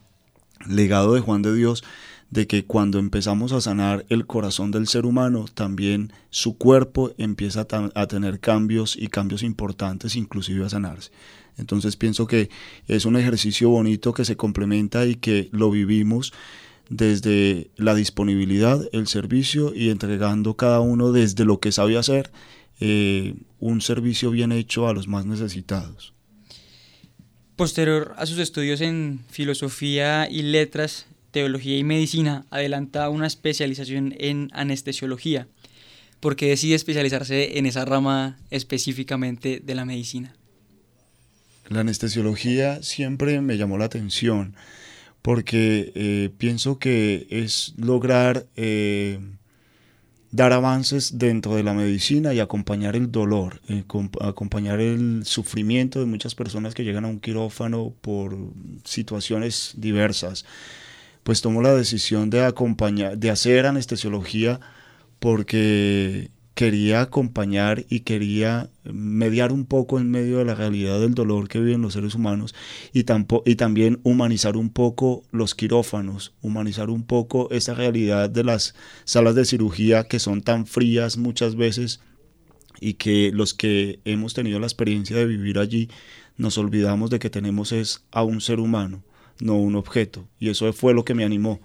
legado 0.68 1.14
de 1.14 1.22
Juan 1.22 1.42
de 1.42 1.56
Dios 1.56 1.84
de 2.30 2.46
que 2.46 2.66
cuando 2.66 3.00
empezamos 3.00 3.54
a 3.54 3.62
sanar 3.62 4.06
el 4.10 4.26
corazón 4.26 4.72
del 4.72 4.88
ser 4.88 5.06
humano, 5.06 5.46
también 5.54 6.12
su 6.30 6.58
cuerpo 6.58 7.12
empieza 7.18 7.66
a, 7.94 8.08
tener 8.08 8.40
cambios 8.40 8.98
y 8.98 9.08
cambios 9.08 9.44
importantes, 9.44 10.16
inclusive 10.16 10.66
a 10.66 10.70
sanarse. 10.70 11.12
Entonces 11.58 11.96
pienso 11.96 12.28
que 12.28 12.50
es 12.88 13.06
un 13.06 13.16
ejercicio 13.16 13.70
bonito 13.70 14.14
que 14.14 14.26
se 14.26 14.36
complementa 14.36 15.06
y 15.06 15.16
que 15.16 15.50
lo 15.52 15.72
vivimos 15.72 16.34
desde 16.90 17.72
la 17.76 17.96
disponibilidad, 17.96 18.82
el 18.92 19.08
servicio 19.08 19.74
y 19.74 19.90
entregando 19.90 20.56
cada 20.56 20.80
uno 20.80 21.12
desde 21.12 21.46
lo 21.46 21.60
que 21.60 21.72
sabe 21.72 21.98
hacer 21.98 22.32
eh, 22.80 23.36
un 23.60 23.82
servicio 23.82 24.32
bien 24.32 24.52
hecho 24.52 24.88
a 24.88 24.94
los 24.94 25.08
más 25.08 25.26
necesitados. 25.26 26.14
Posterior 27.56 28.14
a 28.18 28.28
sus 28.28 28.38
estudios 28.38 28.82
en 28.82 29.26
filosofía 29.30 30.30
y 30.30 30.44
letras, 30.44 31.08
teología 31.38 31.78
y 31.78 31.84
medicina, 31.84 32.48
adelanta 32.50 33.12
una 33.12 33.28
especialización 33.28 34.16
en 34.18 34.50
anestesiología. 34.54 35.48
¿Por 36.20 36.36
qué 36.36 36.48
decide 36.48 36.74
especializarse 36.74 37.60
en 37.60 37.68
esa 37.68 37.86
rama 37.86 38.40
específicamente 38.50 39.62
de 39.64 39.76
la 39.76 39.86
medicina? 39.86 40.34
La 41.70 41.82
anestesiología 41.82 42.82
siempre 42.82 43.40
me 43.42 43.56
llamó 43.56 43.78
la 43.78 43.86
atención 43.86 44.56
porque 45.22 45.92
eh, 45.94 46.32
pienso 46.40 46.80
que 46.80 47.28
es 47.30 47.76
lograr 47.78 48.48
eh, 48.56 49.20
dar 50.32 50.54
avances 50.54 51.20
dentro 51.20 51.56
de 51.56 51.62
la 51.62 51.76
medicina 51.76 52.34
y 52.34 52.40
acompañar 52.40 52.96
el 52.96 53.12
dolor, 53.12 53.62
eh, 53.70 53.84
acompañar 54.22 54.80
el 54.80 55.24
sufrimiento 55.24 56.00
de 56.00 56.08
muchas 56.08 56.34
personas 56.34 56.74
que 56.74 56.84
llegan 56.84 57.06
a 57.06 57.10
un 57.10 57.20
quirófano 57.20 57.94
por 58.02 58.36
situaciones 58.86 59.74
diversas 59.78 60.44
pues 61.28 61.42
tomó 61.42 61.62
la 61.62 61.76
decisión 61.76 62.30
de 62.30 62.46
acompañar, 62.46 63.18
de 63.18 63.30
hacer 63.30 63.66
anestesiología 63.66 64.62
porque 65.20 66.32
quería 66.54 67.02
acompañar 67.02 67.84
y 67.90 68.00
quería 68.00 68.70
mediar 68.86 69.52
un 69.52 69.66
poco 69.66 70.00
en 70.00 70.10
medio 70.10 70.38
de 70.38 70.46
la 70.46 70.56
realidad 70.56 71.02
del 71.02 71.16
dolor 71.16 71.50
que 71.50 71.60
viven 71.60 71.82
los 71.82 71.92
seres 71.92 72.16
humanos 72.16 72.56
y, 72.94 73.04
y 73.44 73.56
también 73.56 74.00
humanizar 74.04 74.56
un 74.56 74.70
poco 74.70 75.22
los 75.32 75.54
quirófanos, 75.54 76.34
humanizar 76.42 76.90
un 76.90 77.04
poco 77.04 77.52
esa 77.52 77.74
realidad 77.74 78.30
de 78.30 78.46
las 78.46 78.74
salas 79.04 79.36
de 79.36 79.44
cirugía 79.44 80.06
que 80.06 80.20
son 80.20 80.42
tan 80.42 80.66
frías 80.66 81.18
muchas 81.18 81.58
veces 81.58 82.00
y 82.80 82.94
que 82.94 83.32
los 83.34 83.54
que 83.54 84.00
hemos 84.06 84.34
tenido 84.34 84.62
la 84.62 84.68
experiencia 84.68 85.18
de 85.18 85.26
vivir 85.26 85.60
allí 85.60 85.90
nos 86.38 86.58
olvidamos 86.58 87.10
de 87.10 87.20
que 87.20 87.30
tenemos 87.30 87.74
es 87.74 88.06
a 88.12 88.24
un 88.24 88.40
ser 88.40 88.62
humano 88.62 89.04
no 89.40 89.56
un 89.56 89.76
objeto. 89.76 90.28
Y 90.40 90.50
eso 90.50 90.72
fue 90.74 90.94
lo 90.94 91.06
que 91.06 91.14
me 91.14 91.26
animó, 91.26 91.60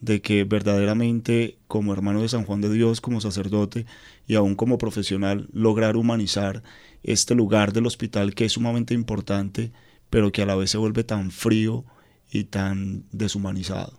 de 0.00 0.20
que 0.20 0.44
verdaderamente 0.44 1.58
como 1.66 1.92
hermano 1.92 2.22
de 2.22 2.28
San 2.28 2.44
Juan 2.44 2.60
de 2.60 2.72
Dios, 2.72 3.00
como 3.00 3.20
sacerdote 3.20 3.86
y 4.26 4.34
aún 4.34 4.54
como 4.54 4.78
profesional, 4.78 5.48
lograr 5.52 5.96
humanizar 5.96 6.62
este 7.02 7.34
lugar 7.34 7.72
del 7.72 7.86
hospital 7.86 8.34
que 8.34 8.44
es 8.44 8.52
sumamente 8.52 8.94
importante, 8.94 9.72
pero 10.10 10.32
que 10.32 10.42
a 10.42 10.46
la 10.46 10.56
vez 10.56 10.70
se 10.70 10.78
vuelve 10.78 11.04
tan 11.04 11.30
frío 11.30 11.84
y 12.30 12.44
tan 12.44 13.04
deshumanizado. 13.12 13.98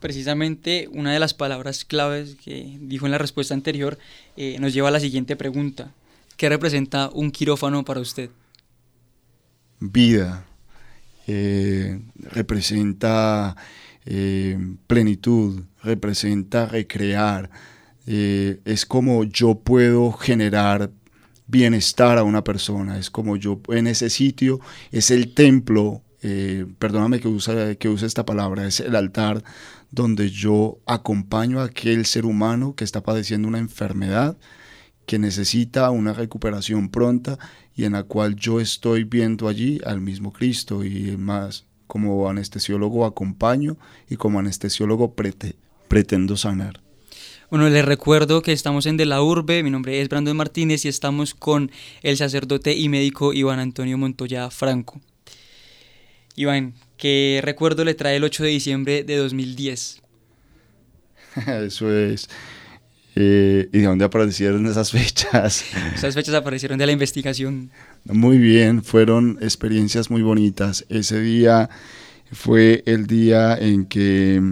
Precisamente 0.00 0.88
una 0.92 1.12
de 1.12 1.18
las 1.18 1.34
palabras 1.34 1.84
claves 1.84 2.36
que 2.36 2.78
dijo 2.80 3.06
en 3.06 3.12
la 3.12 3.18
respuesta 3.18 3.54
anterior 3.54 3.98
eh, 4.36 4.56
nos 4.60 4.72
lleva 4.72 4.88
a 4.88 4.92
la 4.92 5.00
siguiente 5.00 5.36
pregunta. 5.36 5.92
¿Qué 6.36 6.48
representa 6.48 7.10
un 7.12 7.32
quirófano 7.32 7.84
para 7.84 8.00
usted? 8.00 8.30
Vida, 9.80 10.46
eh, 11.30 12.00
representa 12.32 13.54
eh, 14.06 14.58
plenitud, 14.86 15.62
representa 15.82 16.64
recrear, 16.64 17.50
eh, 18.06 18.60
es 18.64 18.86
como 18.86 19.24
yo 19.24 19.56
puedo 19.56 20.12
generar 20.12 20.90
bienestar 21.46 22.16
a 22.16 22.22
una 22.22 22.44
persona, 22.44 22.98
es 22.98 23.10
como 23.10 23.36
yo 23.36 23.60
en 23.68 23.88
ese 23.88 24.08
sitio, 24.08 24.58
es 24.90 25.10
el 25.10 25.34
templo, 25.34 26.00
perdóname 26.78 27.20
que 27.20 27.28
use, 27.28 27.76
que 27.76 27.90
use 27.90 28.06
esta 28.06 28.24
palabra, 28.24 28.66
es 28.66 28.80
el 28.80 28.96
altar 28.96 29.44
donde 29.90 30.30
yo 30.30 30.78
acompaño 30.86 31.60
a 31.60 31.64
aquel 31.64 32.06
ser 32.06 32.24
humano 32.24 32.74
que 32.74 32.84
está 32.84 33.02
padeciendo 33.02 33.48
una 33.48 33.58
enfermedad, 33.58 34.38
que 35.08 35.18
necesita 35.18 35.90
una 35.90 36.12
recuperación 36.12 36.90
pronta 36.90 37.38
y 37.74 37.84
en 37.84 37.92
la 37.92 38.02
cual 38.02 38.36
yo 38.36 38.60
estoy 38.60 39.04
viendo 39.04 39.48
allí 39.48 39.80
al 39.86 40.02
mismo 40.02 40.34
Cristo 40.34 40.84
y 40.84 41.16
más 41.16 41.64
como 41.86 42.28
anestesiólogo 42.28 43.06
acompaño 43.06 43.78
y 44.10 44.16
como 44.16 44.38
anestesiólogo 44.38 45.14
pretendo 45.88 46.36
sanar. 46.36 46.82
Bueno, 47.50 47.70
les 47.70 47.86
recuerdo 47.86 48.42
que 48.42 48.52
estamos 48.52 48.84
en 48.84 48.98
De 48.98 49.06
la 49.06 49.22
Urbe, 49.22 49.62
mi 49.62 49.70
nombre 49.70 50.02
es 50.02 50.10
Brandon 50.10 50.36
Martínez 50.36 50.84
y 50.84 50.88
estamos 50.88 51.32
con 51.32 51.70
el 52.02 52.18
sacerdote 52.18 52.76
y 52.76 52.90
médico 52.90 53.32
Iván 53.32 53.60
Antonio 53.60 53.96
Montoya 53.96 54.50
Franco. 54.50 55.00
Iván, 56.36 56.74
¿qué 56.98 57.40
recuerdo 57.42 57.86
le 57.86 57.94
trae 57.94 58.16
el 58.16 58.24
8 58.24 58.42
de 58.42 58.50
diciembre 58.50 59.04
de 59.04 59.16
2010? 59.16 60.02
Eso 61.46 61.90
es 61.90 62.28
eh, 63.16 63.68
¿Y 63.72 63.78
de 63.78 63.86
dónde 63.86 64.04
aparecieron 64.04 64.66
esas 64.66 64.90
fechas? 64.92 65.64
Esas 65.94 66.14
fechas 66.14 66.34
aparecieron 66.34 66.78
de 66.78 66.86
la 66.86 66.92
investigación. 66.92 67.70
Muy 68.04 68.38
bien, 68.38 68.82
fueron 68.82 69.38
experiencias 69.40 70.10
muy 70.10 70.22
bonitas. 70.22 70.84
Ese 70.88 71.20
día 71.20 71.68
fue 72.32 72.82
el 72.86 73.06
día 73.06 73.56
en 73.56 73.86
que 73.86 74.42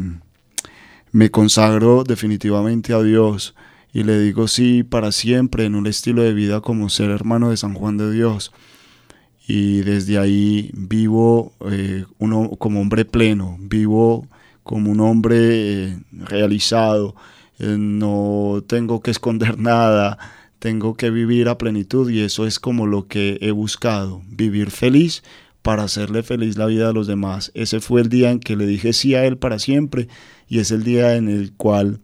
me 1.13 1.31
consagro 1.31 2.05
definitivamente 2.05 2.93
a 2.93 3.03
Dios 3.03 3.55
y 3.93 4.03
le 4.03 4.21
digo 4.21 4.49
sí 4.49 4.83
para 4.83 5.13
siempre 5.13 5.65
en 5.65 5.75
un 5.75 5.87
estilo 5.87 6.23
de 6.23 6.35
vida 6.35 6.61
como 6.61 6.91
ser 6.91 7.11
hermano 7.11 7.51
de 7.51 7.57
San 7.57 7.75
Juan 7.75 7.97
de 7.97 8.13
Dios. 8.13 8.53
Y 9.49 9.83
desde 9.83 10.19
ahí 10.19 10.71
vivo 10.75 11.55
eh, 11.71 12.05
uno, 12.19 12.51
como 12.59 12.81
hombre 12.81 13.05
pleno, 13.05 13.57
vivo 13.61 14.27
como 14.65 14.91
un 14.91 15.01
hombre 15.01 15.39
eh, 15.39 15.99
realizado 16.11 17.15
no 17.59 18.65
tengo 18.67 19.01
que 19.01 19.11
esconder 19.11 19.59
nada, 19.59 20.19
tengo 20.59 20.95
que 20.95 21.11
vivir 21.11 21.49
a 21.49 21.59
plenitud 21.59 22.11
y 22.11 22.21
eso 22.21 22.47
es 22.47 22.59
como 22.59 22.87
lo 22.87 23.07
que 23.07 23.39
he 23.41 23.51
buscado, 23.51 24.23
vivir 24.29 24.71
feliz 24.71 25.23
para 25.63 25.85
hacerle 25.85 26.23
feliz 26.23 26.57
la 26.57 26.67
vida 26.67 26.89
a 26.89 26.93
los 26.93 27.07
demás. 27.07 27.51
Ese 27.55 27.81
fue 27.81 28.01
el 28.01 28.09
día 28.09 28.31
en 28.31 28.41
que 28.41 28.57
le 28.57 28.67
dije 28.67 28.93
sí 28.93 29.15
a 29.15 29.25
Él 29.25 29.37
para 29.37 29.59
siempre 29.59 30.09
y 30.49 30.61
es 30.61 30.71
el 30.71 30.85
día 30.85 31.17
en 31.17 31.29
el 31.29 31.53
cual 31.53 32.01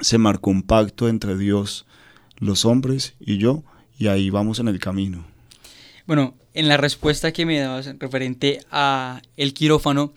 se 0.00 0.18
marcó 0.18 0.50
un 0.50 0.62
pacto 0.62 1.08
entre 1.08 1.36
Dios, 1.36 1.86
los 2.38 2.64
hombres 2.64 3.14
y 3.20 3.38
yo 3.38 3.64
y 3.98 4.08
ahí 4.08 4.30
vamos 4.30 4.58
en 4.58 4.68
el 4.68 4.78
camino. 4.78 5.24
Bueno, 6.06 6.34
en 6.54 6.68
la 6.68 6.76
respuesta 6.76 7.32
que 7.32 7.46
me 7.46 7.58
dabas 7.58 7.92
referente 7.98 8.60
a 8.70 9.22
el 9.36 9.54
quirófano, 9.54 10.12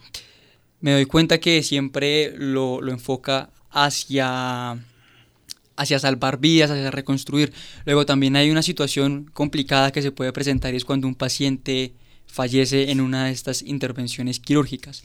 me 0.81 0.91
doy 0.91 1.05
cuenta 1.05 1.39
que 1.39 1.63
siempre 1.63 2.33
lo, 2.37 2.81
lo 2.81 2.91
enfoca 2.91 3.49
hacia, 3.75 4.79
hacia 5.75 5.99
salvar 5.99 6.39
vidas, 6.39 6.71
hacia 6.71 6.89
reconstruir. 6.89 7.53
Luego 7.85 8.05
también 8.05 8.35
hay 8.37 8.49
una 8.49 8.63
situación 8.63 9.29
complicada 9.33 9.91
que 9.91 10.01
se 10.01 10.11
puede 10.11 10.31
presentar 10.31 10.73
y 10.73 10.77
es 10.77 10.85
cuando 10.85 11.07
un 11.07 11.15
paciente 11.15 11.93
fallece 12.25 12.89
en 12.89 13.01
una 13.01 13.25
de 13.25 13.31
estas 13.31 13.61
intervenciones 13.61 14.39
quirúrgicas. 14.39 15.03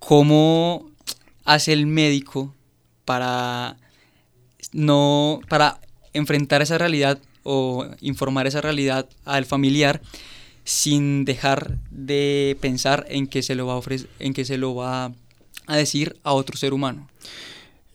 ¿Cómo 0.00 0.90
hace 1.44 1.72
el 1.72 1.86
médico 1.86 2.52
para 3.04 3.76
no 4.72 5.40
para 5.48 5.80
enfrentar 6.12 6.60
esa 6.60 6.78
realidad 6.78 7.18
o 7.44 7.86
informar 8.00 8.46
esa 8.46 8.60
realidad 8.60 9.08
al 9.24 9.46
familiar 9.46 10.02
sin 10.64 11.24
dejar 11.24 11.78
de 11.90 12.58
pensar 12.60 13.06
en 13.08 13.28
que 13.28 13.42
se 13.42 13.54
lo 13.54 13.66
va 13.66 13.78
a 13.78 13.82
en 14.18 14.34
que 14.34 14.44
se 14.44 14.58
lo 14.58 14.74
va 14.74 15.12
a 15.66 15.76
decir 15.76 16.16
a 16.24 16.32
otro 16.32 16.56
ser 16.56 16.74
humano? 16.74 17.08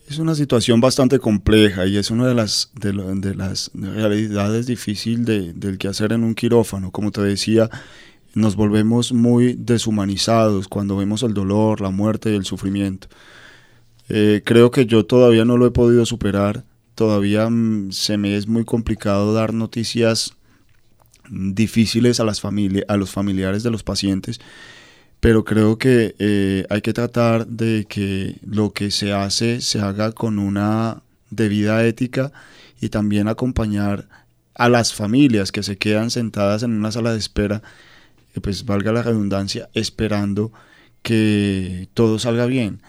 Es 0.08 0.20
una 0.20 0.36
situación 0.36 0.82
bastante 0.82 1.20
compleja 1.20 1.88
y 1.88 1.98
es 1.98 2.12
una 2.12 2.28
de 2.28 2.34
las, 2.34 2.72
de, 2.76 2.94
las 3.36 3.72
realidades 3.74 4.68
difíciles 4.68 5.26
de, 5.26 5.54
del 5.54 5.78
que 5.78 5.88
hacer 5.88 6.12
en 6.12 6.24
un 6.24 6.36
quirófano. 6.36 6.92
Como 6.92 7.12
te 7.12 7.22
decía, 7.22 7.70
nos 8.34 8.56
volvemos 8.56 9.14
muy 9.14 9.54
deshumanizados 9.54 10.68
cuando 10.68 10.98
vemos 10.98 11.24
el 11.24 11.34
dolor, 11.34 11.82
la 11.82 11.90
muerte 11.90 12.32
y 12.32 12.36
el 12.36 12.46
sufrimiento. 12.46 13.08
Eh, 14.10 14.42
creo 14.44 14.72
que 14.72 14.86
yo 14.86 15.06
todavía 15.06 15.46
no 15.46 15.58
lo 15.58 15.66
he 15.66 15.72
podido 15.72 16.06
superar, 16.06 16.66
todavía 16.96 17.50
mm, 17.50 17.92
se 17.92 18.18
me 18.18 18.36
es 18.36 18.48
muy 18.48 18.66
complicado 18.66 19.34
dar 19.34 19.54
noticias 19.54 20.36
difíciles 21.30 22.20
a, 22.20 22.26
las 22.26 22.42
a 22.44 22.98
los 22.98 23.12
familiares 23.12 23.64
de 23.64 23.72
los 23.72 23.84
pacientes 23.84 24.42
pero 25.24 25.46
creo 25.46 25.78
que 25.78 26.16
eh, 26.20 26.66
hay 26.70 26.82
que 26.82 26.92
tratar 26.92 27.48
de 27.48 27.86
que 27.88 28.36
lo 28.46 28.74
que 28.74 28.92
se 28.92 29.14
hace 29.14 29.62
se 29.62 29.80
haga 29.80 30.12
con 30.12 30.38
una 30.38 31.02
debida 31.30 31.86
ética 31.86 32.34
y 32.82 32.90
también 32.90 33.30
acompañar 33.30 34.10
a 34.54 34.68
las 34.68 34.94
familias 34.94 35.54
que 35.54 35.64
se 35.64 35.78
quedan 35.78 36.12
sentadas 36.12 36.64
en 36.64 36.74
una 36.74 36.92
sala 36.92 37.14
de 37.14 37.20
espera, 37.20 37.64
eh, 38.36 38.42
pues 38.42 38.66
valga 38.66 38.92
la 38.92 39.02
redundancia, 39.02 39.70
esperando 39.74 40.52
que 41.04 41.88
todo 41.94 42.20
salga 42.20 42.46
bien. 42.46 42.82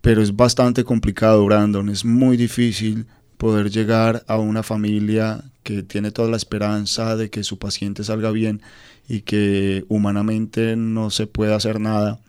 Pero 0.00 0.20
es 0.20 0.34
bastante 0.34 0.82
complicado, 0.82 1.44
Brandon, 1.44 1.90
es 1.90 2.04
muy 2.04 2.36
difícil 2.36 3.06
poder 3.38 3.70
llegar 3.70 4.24
a 4.26 4.36
una 4.36 4.62
familia 4.62 5.44
que 5.62 5.82
tiene 5.82 6.10
toda 6.10 6.28
la 6.28 6.36
esperanza 6.36 7.16
de 7.16 7.30
que 7.30 7.44
su 7.44 7.58
paciente 7.58 8.04
salga 8.04 8.30
bien 8.30 8.60
y 9.08 9.22
que 9.22 9.84
humanamente 9.88 10.76
no 10.76 11.10
se 11.10 11.26
puede 11.26 11.54
hacer 11.54 11.80
nada 11.80 12.20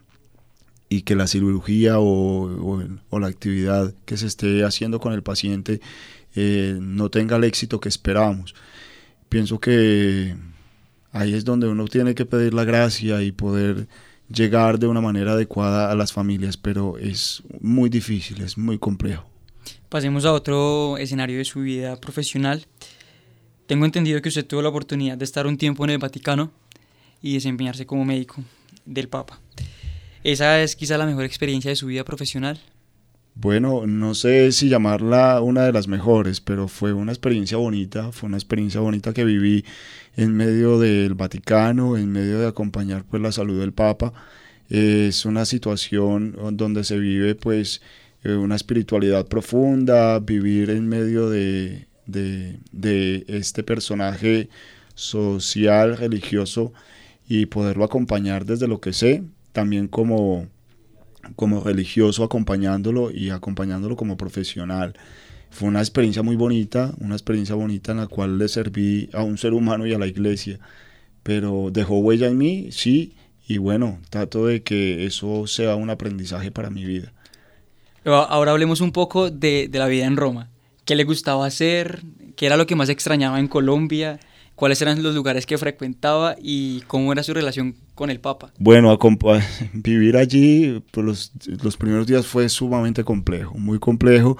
y 0.87 1.01
que 1.01 1.15
la 1.15 1.27
cirugía 1.27 1.95
o, 1.99 2.83
la 3.11 3.27
actividad 3.27 3.93
que 4.05 4.17
se 4.17 4.27
esté 4.27 4.63
haciendo 4.63 4.99
con 4.99 5.13
el 5.13 5.23
paciente 5.23 5.81
eh, 6.35 6.77
no 6.79 7.09
tenga 7.09 7.37
el 7.37 7.43
éxito 7.43 7.79
que 7.79 7.89
esperamos. 7.89 8.55
Pienso 9.29 9.59
que 9.59 10.35
ahí 11.11 11.33
es 11.33 11.45
donde 11.45 11.67
uno 11.67 11.87
tiene 11.87 12.15
que 12.15 12.25
pedir 12.25 12.53
la 12.53 12.63
gracia 12.65 13.21
y 13.21 13.31
poder 13.31 13.87
llegar 14.29 14.79
de 14.79 14.87
una 14.87 15.01
manera 15.01 15.33
adecuada 15.33 15.91
a 15.91 15.95
las 15.95 16.13
familias, 16.13 16.57
pero 16.57 16.97
es 16.97 17.43
muy 17.61 17.89
difícil, 17.89 18.41
es 18.41 18.57
muy 18.57 18.77
complejo. 18.77 19.28
Pasemos 19.89 20.23
a 20.25 20.33
otro 20.33 20.97
escenario 20.99 21.39
de 21.39 21.45
su 21.45 21.61
vida 21.61 21.99
profesional. 21.99 22.63
Tengo 23.65 23.85
entendido 23.85 24.21
que 24.21 24.29
usted 24.29 24.45
tuvo 24.45 24.61
la 24.61 24.69
oportunidad 24.69 25.17
de 25.17 25.25
estar 25.25 25.47
un 25.47 25.57
tiempo 25.57 25.83
en 25.83 25.89
el 25.89 25.97
Vaticano 25.97 26.51
y 27.23 27.33
desempeñarse 27.33 27.87
como 27.87 28.05
médico 28.05 28.35
del 28.85 29.09
Papa. 29.09 29.39
¿Esa 30.23 30.61
es 30.61 30.75
quizá 30.75 30.95
la 30.99 31.07
mejor 31.07 31.25
experiencia 31.25 31.69
de 31.69 31.75
su 31.75 31.87
vida 31.87 32.03
profesional? 32.03 32.59
Bueno, 33.33 33.87
no 33.87 34.13
sé 34.13 34.51
si 34.51 34.69
llamarla 34.69 35.41
una 35.41 35.63
de 35.63 35.73
las 35.73 35.87
mejores, 35.87 36.39
pero 36.39 36.67
fue 36.67 36.93
una 36.93 37.11
experiencia 37.11 37.57
bonita, 37.57 38.11
fue 38.11 38.27
una 38.27 38.37
experiencia 38.37 38.81
bonita 38.81 39.11
que 39.11 39.25
viví 39.25 39.65
en 40.15 40.35
medio 40.35 40.77
del 40.77 41.15
Vaticano, 41.15 41.97
en 41.97 42.11
medio 42.11 42.39
de 42.39 42.47
acompañar 42.47 43.05
pues 43.09 43.23
la 43.23 43.31
salud 43.31 43.59
del 43.59 43.73
Papa. 43.73 44.13
Es 44.69 45.25
una 45.25 45.45
situación 45.45 46.37
donde 46.51 46.83
se 46.83 46.99
vive 46.99 47.33
pues 47.33 47.81
eh, 48.23 48.33
una 48.33 48.55
espiritualidad 48.55 49.27
profunda, 49.27 50.19
vivir 50.19 50.69
en 50.69 50.87
medio 50.87 51.29
de, 51.29 51.87
de 52.05 53.25
este 53.27 53.63
personaje 53.63 54.49
social, 54.95 55.97
religioso 55.97 56.73
y 57.27 57.45
poderlo 57.45 57.85
acompañar 57.85 58.45
desde 58.45 58.67
lo 58.67 58.81
que 58.81 58.91
sé, 58.91 59.23
también 59.53 59.87
como, 59.87 60.47
como 61.35 61.63
religioso 61.63 62.23
acompañándolo 62.23 63.11
y 63.11 63.29
acompañándolo 63.29 63.95
como 63.95 64.17
profesional. 64.17 64.95
Fue 65.51 65.67
una 65.67 65.79
experiencia 65.79 66.21
muy 66.21 66.35
bonita, 66.35 66.93
una 66.99 67.15
experiencia 67.15 67.55
bonita 67.55 67.91
en 67.91 67.99
la 67.99 68.07
cual 68.07 68.37
le 68.37 68.47
serví 68.47 69.09
a 69.13 69.23
un 69.23 69.37
ser 69.37 69.53
humano 69.53 69.87
y 69.87 69.93
a 69.93 69.99
la 69.99 70.07
iglesia, 70.07 70.59
pero 71.23 71.69
dejó 71.71 71.99
huella 71.99 72.27
en 72.27 72.37
mí, 72.37 72.69
sí, 72.71 73.15
y 73.47 73.57
bueno, 73.57 73.99
trato 74.09 74.45
de 74.45 74.63
que 74.63 75.05
eso 75.05 75.47
sea 75.47 75.75
un 75.75 75.89
aprendizaje 75.89 76.51
para 76.51 76.69
mi 76.69 76.85
vida. 76.85 77.13
Ahora 78.05 78.51
hablemos 78.51 78.81
un 78.81 78.91
poco 78.91 79.29
de, 79.29 79.67
de 79.69 79.79
la 79.79 79.87
vida 79.87 80.05
en 80.05 80.17
Roma. 80.17 80.49
¿Qué 80.85 80.95
le 80.95 81.03
gustaba 81.03 81.45
hacer? 81.45 82.01
¿Qué 82.35 82.45
era 82.45 82.57
lo 82.57 82.65
que 82.65 82.75
más 82.75 82.89
extrañaba 82.89 83.39
en 83.39 83.47
Colombia? 83.47 84.19
cuáles 84.59 84.81
eran 84.81 85.01
los 85.01 85.15
lugares 85.15 85.45
que 85.45 85.57
frecuentaba 85.57 86.35
y 86.37 86.81
cómo 86.81 87.13
era 87.13 87.23
su 87.23 87.33
relación 87.33 87.75
con 87.95 88.09
el 88.09 88.19
Papa. 88.19 88.51
Bueno, 88.59 88.95
vivir 89.73 90.17
allí 90.17 90.83
pues, 90.91 91.05
los, 91.05 91.31
los 91.63 91.77
primeros 91.77 92.05
días 92.05 92.27
fue 92.27 92.49
sumamente 92.49 93.05
complejo, 93.05 93.57
muy 93.57 93.79
complejo 93.79 94.37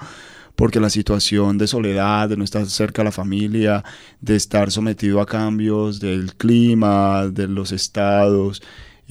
porque 0.56 0.78
la 0.78 0.90
situación 0.90 1.56
de 1.56 1.66
soledad, 1.66 2.28
de 2.28 2.36
no 2.36 2.44
estar 2.44 2.66
cerca 2.66 3.00
de 3.00 3.06
la 3.06 3.12
familia, 3.12 3.82
de 4.20 4.36
estar 4.36 4.70
sometido 4.70 5.22
a 5.22 5.26
cambios 5.26 6.00
del 6.00 6.34
clima, 6.34 7.28
de 7.28 7.48
los 7.48 7.72
estados, 7.72 8.62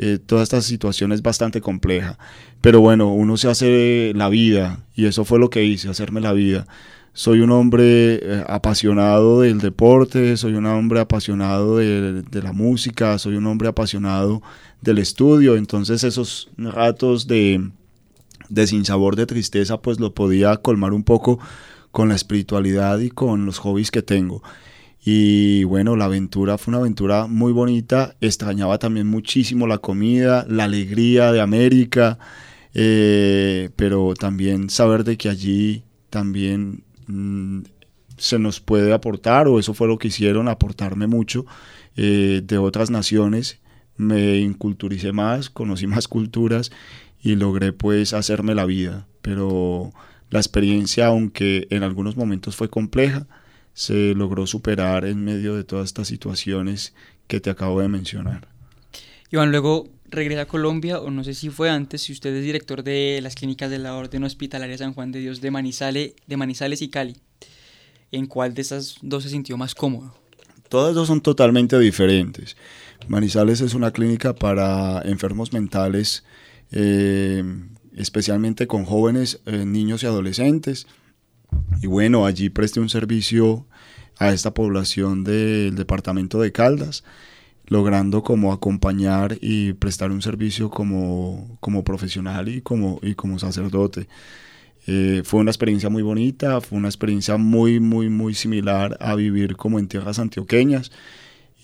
eh, 0.01 0.17
toda 0.17 0.43
esta 0.43 0.61
situación 0.61 1.11
es 1.11 1.21
bastante 1.21 1.59
compleja. 1.59 2.17
Pero 2.61 2.79
bueno, 2.79 3.13
uno 3.13 3.35
se 3.35 3.49
hace 3.49 4.13
la 4.15 4.29
vida 4.29 4.79
y 4.95 5.05
eso 5.05 5.25
fue 5.25 5.39
lo 5.39 5.49
que 5.49 5.65
hice, 5.65 5.89
hacerme 5.89 6.21
la 6.21 6.31
vida. 6.31 6.67
Soy 7.11 7.41
un 7.41 7.51
hombre 7.51 8.15
eh, 8.15 8.43
apasionado 8.47 9.41
del 9.41 9.59
deporte, 9.59 10.37
soy 10.37 10.53
un 10.53 10.67
hombre 10.67 11.01
apasionado 11.01 11.77
de, 11.77 12.23
la 12.31 12.53
música, 12.53 13.17
soy 13.17 13.35
un 13.35 13.45
hombre 13.47 13.67
apasionado 13.67 14.41
del 14.79 14.99
estudio, 14.99 15.57
entonces 15.57 16.05
esos 16.05 16.49
ratos 16.57 17.27
de, 17.27 17.69
de 18.47 18.67
sinsabor, 18.67 19.17
de 19.17 19.25
tristeza, 19.25 19.81
pues 19.81 19.99
lo 19.99 20.13
podía 20.13 20.55
colmar 20.57 20.93
un 20.93 21.03
poco 21.03 21.39
con 21.91 22.07
la 22.07 22.15
espiritualidad 22.15 22.99
y 22.99 23.09
con 23.09 23.45
los 23.45 23.59
hobbies 23.59 23.91
que 23.91 24.01
tengo. 24.01 24.41
Y 25.03 25.63
bueno, 25.63 25.95
la 25.95 26.05
aventura 26.05 26.57
fue 26.57 26.71
una 26.71 26.79
aventura 26.79 27.27
muy 27.27 27.51
bonita. 27.53 28.15
Extrañaba 28.21 28.79
también 28.79 29.07
muchísimo 29.07 29.67
la 29.67 29.77
comida, 29.77 30.45
la 30.49 30.65
alegría 30.65 31.31
de 31.31 31.41
América, 31.41 32.19
eh, 32.73 33.69
pero 33.75 34.13
también 34.13 34.69
saber 34.69 35.03
de 35.03 35.17
que 35.17 35.29
allí 35.29 35.83
también 36.09 36.83
mm, 37.07 37.61
se 38.17 38.39
nos 38.39 38.59
puede 38.59 38.93
aportar, 38.93 39.47
o 39.47 39.59
eso 39.59 39.73
fue 39.73 39.87
lo 39.87 39.97
que 39.97 40.09
hicieron, 40.09 40.47
aportarme 40.47 41.07
mucho 41.07 41.45
eh, 41.95 42.41
de 42.43 42.57
otras 42.57 42.91
naciones. 42.91 43.59
Me 43.95 44.37
inculturicé 44.39 45.11
más, 45.11 45.49
conocí 45.49 45.87
más 45.87 46.07
culturas 46.07 46.71
y 47.21 47.35
logré 47.35 47.73
pues 47.73 48.13
hacerme 48.13 48.53
la 48.55 48.65
vida. 48.65 49.07
Pero 49.21 49.91
la 50.29 50.39
experiencia, 50.39 51.07
aunque 51.07 51.67
en 51.69 51.83
algunos 51.83 52.17
momentos 52.17 52.55
fue 52.55 52.69
compleja, 52.69 53.27
se 53.79 54.13
logró 54.13 54.45
superar 54.45 55.05
en 55.05 55.23
medio 55.23 55.55
de 55.55 55.63
todas 55.63 55.85
estas 55.85 56.09
situaciones 56.09 56.93
que 57.27 57.39
te 57.39 57.49
acabo 57.49 57.79
de 57.79 57.87
mencionar. 57.87 58.49
Iván, 59.31 59.51
luego 59.51 59.87
regresa 60.09 60.41
a 60.41 60.47
Colombia, 60.47 60.99
o 60.99 61.09
no 61.11 61.23
sé 61.23 61.33
si 61.33 61.49
fue 61.49 61.69
antes, 61.69 62.01
si 62.01 62.11
usted 62.11 62.35
es 62.35 62.43
director 62.43 62.83
de 62.83 63.21
las 63.23 63.35
clínicas 63.35 63.71
de 63.71 63.79
la 63.79 63.95
Orden 63.95 64.25
Hospitalaria 64.25 64.77
San 64.77 64.93
Juan 64.93 65.13
de 65.13 65.19
Dios 65.19 65.39
de 65.39 65.51
Manizales, 65.51 66.11
de 66.27 66.35
Manizales 66.35 66.81
y 66.81 66.89
Cali. 66.89 67.15
¿En 68.11 68.25
cuál 68.25 68.53
de 68.53 68.63
esas 68.63 68.97
dos 69.01 69.23
se 69.23 69.29
sintió 69.29 69.55
más 69.55 69.73
cómodo? 69.75 70.13
Todas 70.67 70.93
dos 70.93 71.07
son 71.07 71.21
totalmente 71.21 71.79
diferentes. 71.79 72.57
Manizales 73.07 73.61
es 73.61 73.75
una 73.75 73.91
clínica 73.91 74.35
para 74.35 75.01
enfermos 75.05 75.53
mentales, 75.53 76.25
eh, 76.73 77.45
especialmente 77.95 78.67
con 78.67 78.83
jóvenes, 78.83 79.39
eh, 79.45 79.63
niños 79.63 80.03
y 80.03 80.07
adolescentes. 80.07 80.85
Y 81.81 81.87
bueno, 81.87 82.25
allí 82.25 82.49
presté 82.49 82.81
un 82.81 82.89
servicio 82.89 83.65
a 84.19 84.31
esta 84.31 84.53
población 84.53 85.23
del 85.23 85.75
departamento 85.75 86.39
de 86.41 86.51
Caldas, 86.51 87.03
logrando 87.67 88.21
como 88.21 88.51
acompañar 88.51 89.37
y 89.41 89.73
prestar 89.73 90.11
un 90.11 90.21
servicio 90.21 90.69
como, 90.69 91.57
como 91.61 91.83
profesional 91.83 92.49
y 92.49 92.61
como, 92.61 92.99
y 93.01 93.15
como 93.15 93.39
sacerdote. 93.39 94.07
Eh, 94.87 95.21
fue 95.23 95.39
una 95.39 95.51
experiencia 95.51 95.89
muy 95.89 96.03
bonita, 96.03 96.61
fue 96.61 96.77
una 96.77 96.87
experiencia 96.89 97.37
muy, 97.37 97.79
muy, 97.79 98.09
muy 98.09 98.33
similar 98.33 98.97
a 98.99 99.15
vivir 99.15 99.55
como 99.55 99.79
en 99.79 99.87
tierras 99.87 100.19
antioqueñas. 100.19 100.91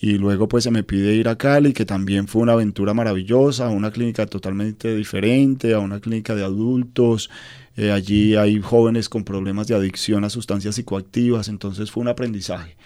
Y 0.01 0.17
luego 0.17 0.47
pues 0.47 0.65
se 0.65 0.71
me 0.71 0.83
pide 0.83 1.15
ir 1.15 1.29
a 1.29 1.37
Cali, 1.37 1.73
que 1.73 1.85
también 1.85 2.27
fue 2.27 2.41
una 2.41 2.53
aventura 2.53 2.93
maravillosa, 2.93 3.69
una 3.69 3.91
clínica 3.91 4.25
totalmente 4.25 4.95
diferente, 4.95 5.73
a 5.73 5.79
una 5.79 5.99
clínica 5.99 6.35
de 6.35 6.43
adultos, 6.43 7.29
eh, 7.77 7.91
allí 7.91 8.35
hay 8.35 8.61
jóvenes 8.61 9.09
con 9.09 9.23
problemas 9.23 9.67
de 9.67 9.75
adicción 9.75 10.23
a 10.23 10.29
sustancias 10.29 10.75
psicoactivas, 10.75 11.49
entonces 11.49 11.91
fue 11.91 12.01
un 12.01 12.07
aprendizaje. 12.07 12.77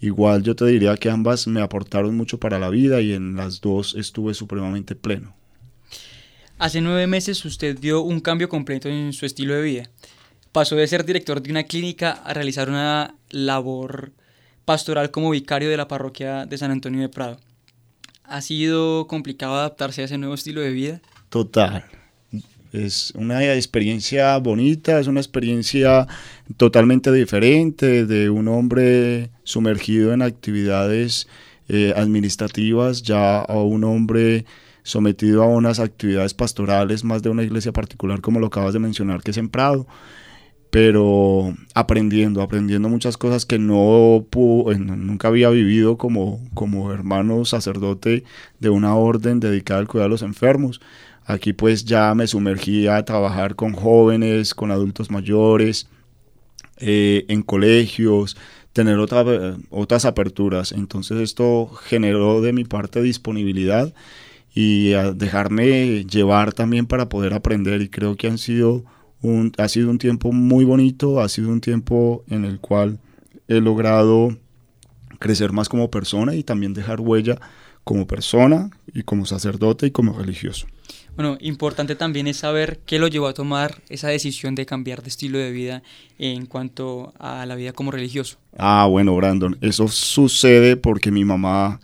Igual 0.00 0.42
yo 0.42 0.56
te 0.56 0.66
diría 0.66 0.96
que 0.96 1.10
ambas 1.10 1.46
me 1.46 1.60
aportaron 1.60 2.16
mucho 2.16 2.38
para 2.38 2.58
la 2.58 2.68
vida 2.68 3.00
y 3.00 3.12
en 3.12 3.36
las 3.36 3.60
dos 3.60 3.94
estuve 3.94 4.34
supremamente 4.34 4.96
pleno. 4.96 5.34
Hace 6.58 6.80
nueve 6.80 7.06
meses 7.06 7.44
usted 7.44 7.78
dio 7.78 8.02
un 8.02 8.20
cambio 8.20 8.48
completo 8.48 8.88
en 8.88 9.12
su 9.12 9.26
estilo 9.26 9.54
de 9.54 9.62
vida. 9.62 9.90
Pasó 10.50 10.74
de 10.74 10.86
ser 10.88 11.04
director 11.04 11.40
de 11.40 11.50
una 11.50 11.64
clínica 11.64 12.12
a 12.12 12.34
realizar 12.34 12.68
una 12.68 13.14
labor 13.30 14.12
pastoral 14.64 15.10
como 15.10 15.30
vicario 15.30 15.68
de 15.68 15.76
la 15.76 15.88
parroquia 15.88 16.46
de 16.46 16.58
San 16.58 16.70
Antonio 16.70 17.00
de 17.00 17.08
Prado. 17.08 17.38
¿Ha 18.24 18.40
sido 18.40 19.06
complicado 19.06 19.54
adaptarse 19.54 20.02
a 20.02 20.04
ese 20.04 20.18
nuevo 20.18 20.34
estilo 20.34 20.60
de 20.60 20.70
vida? 20.70 21.00
Total, 21.28 21.84
es 22.72 23.12
una 23.14 23.54
experiencia 23.54 24.36
bonita, 24.38 24.98
es 24.98 25.06
una 25.06 25.20
experiencia 25.20 26.06
totalmente 26.56 27.12
diferente 27.12 28.06
de 28.06 28.30
un 28.30 28.48
hombre 28.48 29.30
sumergido 29.44 30.14
en 30.14 30.22
actividades 30.22 31.28
eh, 31.68 31.92
administrativas 31.94 33.02
ya 33.02 33.40
a 33.40 33.62
un 33.62 33.84
hombre 33.84 34.46
sometido 34.82 35.42
a 35.42 35.46
unas 35.46 35.78
actividades 35.78 36.34
pastorales 36.34 37.04
más 37.04 37.22
de 37.22 37.30
una 37.30 37.44
iglesia 37.44 37.72
particular 37.72 38.20
como 38.20 38.40
lo 38.40 38.46
acabas 38.48 38.72
de 38.72 38.80
mencionar 38.80 39.22
que 39.22 39.30
es 39.30 39.36
en 39.36 39.48
Prado 39.48 39.86
pero 40.72 41.54
aprendiendo, 41.74 42.40
aprendiendo 42.40 42.88
muchas 42.88 43.18
cosas 43.18 43.44
que 43.44 43.58
no 43.58 44.24
nunca 44.78 45.28
había 45.28 45.50
vivido 45.50 45.98
como, 45.98 46.40
como 46.54 46.90
hermano 46.94 47.44
sacerdote 47.44 48.24
de 48.58 48.70
una 48.70 48.94
orden 48.96 49.38
dedicada 49.38 49.80
al 49.80 49.86
cuidado 49.86 50.08
de 50.08 50.12
los 50.12 50.22
enfermos. 50.22 50.80
Aquí 51.26 51.52
pues 51.52 51.84
ya 51.84 52.14
me 52.14 52.26
sumergí 52.26 52.86
a 52.86 53.04
trabajar 53.04 53.54
con 53.54 53.74
jóvenes, 53.74 54.54
con 54.54 54.70
adultos 54.70 55.10
mayores, 55.10 55.88
eh, 56.78 57.26
en 57.28 57.42
colegios, 57.42 58.38
tener 58.72 58.98
otras 58.98 60.04
aperturas. 60.06 60.72
Entonces 60.72 61.18
esto 61.20 61.66
generó 61.84 62.40
de 62.40 62.54
mi 62.54 62.64
parte 62.64 63.02
disponibilidad 63.02 63.92
y 64.54 64.94
a 64.94 65.12
dejarme 65.12 66.06
llevar 66.06 66.54
también 66.54 66.86
para 66.86 67.10
poder 67.10 67.34
aprender 67.34 67.82
y 67.82 67.90
creo 67.90 68.16
que 68.16 68.28
han 68.28 68.38
sido 68.38 68.84
un, 69.22 69.52
ha 69.58 69.68
sido 69.68 69.90
un 69.90 69.98
tiempo 69.98 70.32
muy 70.32 70.64
bonito, 70.64 71.20
ha 71.20 71.28
sido 71.28 71.48
un 71.48 71.60
tiempo 71.60 72.24
en 72.28 72.44
el 72.44 72.60
cual 72.60 72.98
he 73.48 73.60
logrado 73.60 74.36
crecer 75.18 75.52
más 75.52 75.68
como 75.68 75.90
persona 75.90 76.34
y 76.34 76.42
también 76.42 76.74
dejar 76.74 77.00
huella 77.00 77.40
como 77.84 78.06
persona 78.06 78.70
y 78.92 79.02
como 79.02 79.26
sacerdote 79.26 79.86
y 79.86 79.90
como 79.90 80.12
religioso. 80.12 80.66
Bueno, 81.14 81.36
importante 81.40 81.94
también 81.94 82.26
es 82.26 82.38
saber 82.38 82.80
qué 82.86 82.98
lo 82.98 83.06
llevó 83.06 83.26
a 83.26 83.34
tomar 83.34 83.82
esa 83.88 84.08
decisión 84.08 84.54
de 84.54 84.64
cambiar 84.66 85.02
de 85.02 85.08
estilo 85.08 85.38
de 85.38 85.50
vida 85.50 85.82
en 86.18 86.46
cuanto 86.46 87.12
a 87.18 87.44
la 87.44 87.54
vida 87.54 87.72
como 87.72 87.90
religioso. 87.90 88.38
Ah, 88.56 88.86
bueno, 88.88 89.14
Brandon, 89.14 89.58
eso 89.60 89.88
sucede 89.88 90.76
porque 90.76 91.10
mi 91.10 91.24
mamá 91.24 91.80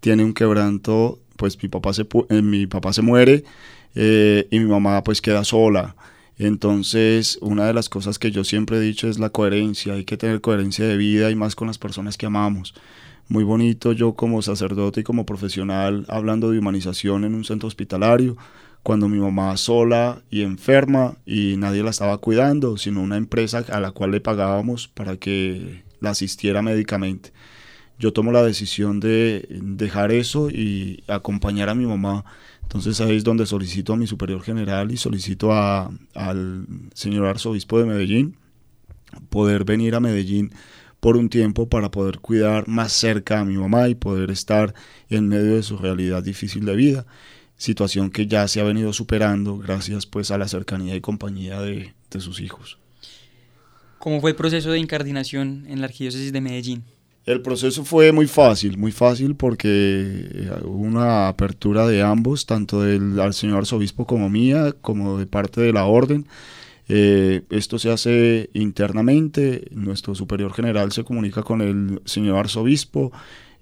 tiene 0.00 0.24
un 0.24 0.34
quebranto, 0.34 1.20
pues 1.36 1.62
mi 1.62 1.68
papá 1.68 1.92
se, 1.92 2.06
eh, 2.28 2.42
mi 2.42 2.66
papá 2.66 2.92
se 2.92 3.02
muere 3.02 3.44
eh, 3.94 4.48
y 4.50 4.58
mi 4.58 4.66
mamá 4.66 5.04
pues 5.04 5.20
queda 5.20 5.44
sola. 5.44 5.94
Entonces, 6.38 7.38
una 7.40 7.66
de 7.66 7.74
las 7.74 7.88
cosas 7.88 8.18
que 8.18 8.30
yo 8.30 8.44
siempre 8.44 8.78
he 8.78 8.80
dicho 8.80 9.08
es 9.08 9.18
la 9.18 9.30
coherencia, 9.30 9.94
hay 9.94 10.04
que 10.04 10.16
tener 10.16 10.40
coherencia 10.40 10.86
de 10.86 10.96
vida 10.96 11.30
y 11.30 11.34
más 11.34 11.54
con 11.54 11.68
las 11.68 11.78
personas 11.78 12.16
que 12.16 12.26
amamos 12.26 12.74
muy 13.28 13.44
bonito 13.44 13.92
yo 13.92 14.14
como 14.14 14.42
sacerdote 14.42 15.00
y 15.00 15.04
como 15.04 15.24
profesional 15.24 16.04
hablando 16.08 16.50
de 16.50 16.58
humanización 16.58 17.24
en 17.24 17.34
un 17.34 17.44
centro 17.44 17.66
hospitalario, 17.66 18.36
cuando 18.82 19.08
mi 19.08 19.18
mamá 19.18 19.56
sola 19.56 20.22
y 20.30 20.42
enferma 20.42 21.16
y 21.24 21.56
nadie 21.56 21.82
la 21.82 21.90
estaba 21.90 22.18
cuidando, 22.18 22.76
sino 22.76 23.00
una 23.00 23.16
empresa 23.16 23.64
a 23.70 23.80
la 23.80 23.92
cual 23.92 24.10
le 24.10 24.20
pagábamos 24.20 24.88
para 24.88 25.16
que 25.16 25.82
la 26.00 26.10
asistiera 26.10 26.62
médicamente. 26.62 27.32
Yo 27.98 28.12
tomo 28.12 28.32
la 28.32 28.42
decisión 28.42 28.98
de 28.98 29.46
dejar 29.48 30.10
eso 30.10 30.50
y 30.50 31.04
acompañar 31.06 31.68
a 31.68 31.74
mi 31.74 31.86
mamá. 31.86 32.24
Entonces 32.62 33.00
ahí 33.00 33.16
es 33.16 33.24
donde 33.24 33.46
solicito 33.46 33.92
a 33.92 33.96
mi 33.96 34.06
superior 34.06 34.42
general 34.42 34.90
y 34.92 34.96
solicito 34.96 35.52
al 35.52 36.66
señor 36.94 37.26
arzobispo 37.26 37.78
de 37.78 37.84
Medellín 37.84 38.36
poder 39.28 39.64
venir 39.64 39.94
a 39.94 40.00
Medellín 40.00 40.52
por 41.00 41.16
un 41.16 41.28
tiempo 41.28 41.68
para 41.68 41.90
poder 41.90 42.20
cuidar 42.20 42.68
más 42.68 42.92
cerca 42.92 43.40
a 43.40 43.44
mi 43.44 43.56
mamá 43.56 43.88
y 43.88 43.94
poder 43.94 44.30
estar 44.30 44.72
en 45.10 45.28
medio 45.28 45.56
de 45.56 45.62
su 45.62 45.76
realidad 45.76 46.22
difícil 46.22 46.64
de 46.64 46.76
vida, 46.76 47.06
situación 47.56 48.10
que 48.10 48.26
ya 48.26 48.46
se 48.46 48.60
ha 48.60 48.64
venido 48.64 48.92
superando 48.92 49.58
gracias 49.58 50.06
pues 50.06 50.30
a 50.30 50.38
la 50.38 50.48
cercanía 50.48 50.94
y 50.94 51.00
compañía 51.00 51.60
de, 51.60 51.92
de 52.10 52.20
sus 52.20 52.40
hijos. 52.40 52.78
¿Cómo 53.98 54.20
fue 54.20 54.30
el 54.30 54.36
proceso 54.36 54.70
de 54.70 54.78
incardinación 54.78 55.64
en 55.68 55.80
la 55.80 55.86
arquidiócesis 55.86 56.32
de 56.32 56.40
Medellín? 56.40 56.84
El 57.24 57.40
proceso 57.40 57.84
fue 57.84 58.10
muy 58.10 58.26
fácil, 58.26 58.78
muy 58.78 58.90
fácil 58.90 59.36
porque 59.36 59.68
eh, 59.68 60.50
hubo 60.64 60.82
una 60.82 61.28
apertura 61.28 61.86
de 61.86 62.02
ambos, 62.02 62.46
tanto 62.46 62.82
del 62.82 63.32
señor 63.32 63.58
arzobispo 63.58 64.06
como 64.06 64.28
mía, 64.28 64.74
como 64.80 65.18
de 65.18 65.26
parte 65.26 65.60
de 65.60 65.72
la 65.72 65.84
orden. 65.84 66.26
Eh, 66.88 67.42
esto 67.50 67.78
se 67.78 67.92
hace 67.92 68.50
internamente, 68.54 69.68
nuestro 69.70 70.16
superior 70.16 70.52
general 70.52 70.90
se 70.90 71.04
comunica 71.04 71.44
con 71.44 71.60
el 71.60 72.00
señor 72.06 72.38
arzobispo, 72.38 73.12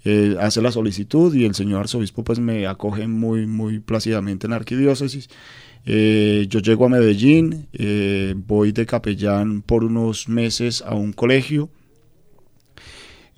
eh, 0.07 0.37
hace 0.40 0.62
la 0.62 0.73
solicitud 0.73 1.35
y 1.35 1.44
el 1.44 1.55
señor 1.55 1.81
arzobispo 1.81 2.25
pues 2.25 2.38
me 2.38 2.66
acoge 2.66 3.07
muy, 3.09 3.46
muy 3.46 3.79
plácidamente 3.79 4.46
en 4.46 4.53
la 4.53 4.57
arquidiócesis. 4.57 5.29
Yo 5.85 6.61
llego 6.61 6.87
a 6.87 6.88
Medellín, 6.88 7.66
voy 8.46 8.73
de 8.73 8.87
capellán 8.87 9.61
por 9.62 9.85
unos 9.85 10.29
meses 10.29 10.83
a 10.83 10.94
un 10.94 11.12
colegio. 11.12 11.68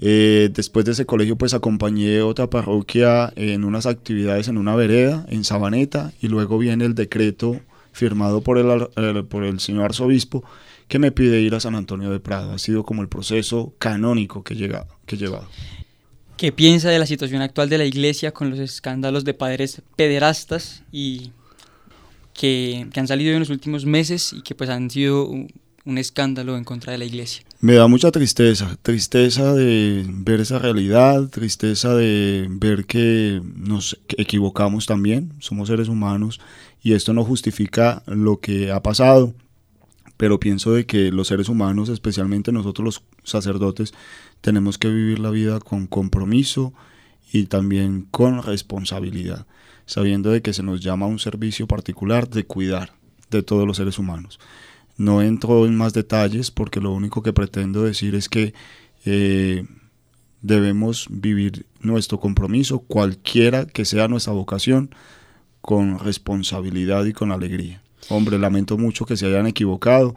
Eh, 0.05 0.51
después 0.53 0.85
de 0.85 0.91
ese 0.91 1.07
colegio 1.07 1.37
pues 1.37 1.55
acompañé 1.55 2.23
otra 2.23 2.51
parroquia 2.51 3.33
en 3.37 3.63
unas 3.63 3.87
actividades 3.87 4.49
en 4.49 4.59
una 4.59 4.75
vereda, 4.75 5.25
en 5.29 5.45
Sabaneta, 5.45 6.13
y 6.21 6.27
luego 6.27 6.59
viene 6.59 6.85
el 6.85 6.97
decreto 6.97 7.61
firmado 7.93 8.41
por 8.41 8.59
el, 8.59 9.25
por 9.27 9.45
el 9.45 9.61
señor 9.61 9.85
arzobispo 9.85 10.43
que 10.89 10.99
me 10.99 11.13
pide 11.13 11.41
ir 11.41 11.55
a 11.55 11.61
San 11.61 11.77
Antonio 11.77 12.11
de 12.11 12.19
Prado. 12.19 12.51
Ha 12.51 12.59
sido 12.59 12.83
como 12.83 13.03
el 13.03 13.09
proceso 13.09 13.75
canónico 13.79 14.43
que, 14.43 14.57
llega, 14.57 14.89
que 15.07 15.15
he 15.15 15.19
llevado. 15.19 15.47
¿Qué 16.37 16.51
piensa 16.51 16.91
de 16.91 16.99
la 16.99 17.07
situación 17.07 17.41
actual 17.41 17.69
de 17.69 17.79
la 17.79 17.85
iglesia 17.85 18.33
con 18.33 18.51
los 18.51 18.59
escándalos 18.59 19.23
de 19.25 19.35
padres 19.35 19.83
pederastas 19.95 20.83
y 20.91 21.31
que, 22.35 22.89
que 22.93 22.99
han 22.99 23.07
salido 23.07 23.35
en 23.35 23.39
los 23.39 23.51
últimos 23.51 23.87
meses 23.87 24.33
y 24.33 24.43
que 24.43 24.57
pues 24.57 24.69
han 24.69 24.91
sido 24.91 25.29
un 25.29 25.99
escándalo 25.99 26.57
en 26.57 26.65
contra 26.65 26.91
de 26.91 26.99
la 26.99 27.05
iglesia. 27.05 27.45
Me 27.63 27.75
da 27.75 27.87
mucha 27.87 28.11
tristeza, 28.11 28.77
tristeza 28.83 29.55
de 29.55 30.05
ver 30.09 30.41
esa 30.41 30.59
realidad, 30.59 31.29
tristeza 31.29 31.95
de 31.95 32.49
ver 32.51 32.87
que 32.87 33.41
nos 33.55 34.01
equivocamos 34.09 34.87
también, 34.87 35.35
somos 35.39 35.69
seres 35.69 35.87
humanos 35.87 36.41
y 36.83 36.95
esto 36.95 37.13
no 37.13 37.25
justifica 37.25 38.03
lo 38.07 38.41
que 38.41 38.73
ha 38.73 38.83
pasado, 38.83 39.33
pero 40.17 40.41
pienso 40.41 40.73
de 40.73 40.87
que 40.87 41.13
los 41.13 41.29
seres 41.29 41.49
humanos, 41.49 41.89
especialmente 41.89 42.51
nosotros 42.51 42.85
los 42.85 43.05
sacerdotes, 43.23 43.95
tenemos 44.41 44.77
que 44.77 44.89
vivir 44.89 45.21
la 45.21 45.31
vida 45.31 45.61
con 45.61 45.87
compromiso 45.87 46.75
y 47.33 47.45
también 47.45 48.09
con 48.11 48.43
responsabilidad, 48.43 49.47
sabiendo 49.87 50.33
de 50.33 50.43
que 50.43 50.53
se 50.53 50.65
nos 50.65 50.81
llama 50.81 51.07
a 51.07 51.11
un 51.11 51.21
servicio 51.21 51.69
particular 51.69 52.29
de 52.29 52.45
cuidar 52.45 52.95
de 53.31 53.45
todos 53.45 53.69
los 53.69 53.77
seres 53.77 54.01
humanos. 54.01 54.41
No 55.03 55.21
entro 55.21 55.67
en 55.67 55.75
más 55.75 55.93
detalles 55.95 56.53
porque 56.53 56.79
lo 56.79 56.93
único 56.93 57.25
que 57.25 57.33
pretendo 57.33 57.83
decir 57.83 58.15
es 58.15 58.29
que 58.29 58.55
eh, 59.05 59.67
debemos 60.43 61.09
vivir 61.11 61.67
nuestro 61.81 62.21
compromiso, 62.21 62.79
cualquiera 62.79 63.67
que 63.67 63.85
sea 63.85 64.07
nuestra 64.07 64.33
vocación, 64.33 64.95
con 65.61 65.99
responsabilidad 65.99 67.05
y 67.05 67.13
con 67.13 67.33
alegría. 67.33 67.83
Hombre, 68.11 68.39
lamento 68.39 68.79
mucho 68.79 69.05
que 69.05 69.17
se 69.17 69.27
hayan 69.27 69.49
equivocado, 69.49 70.15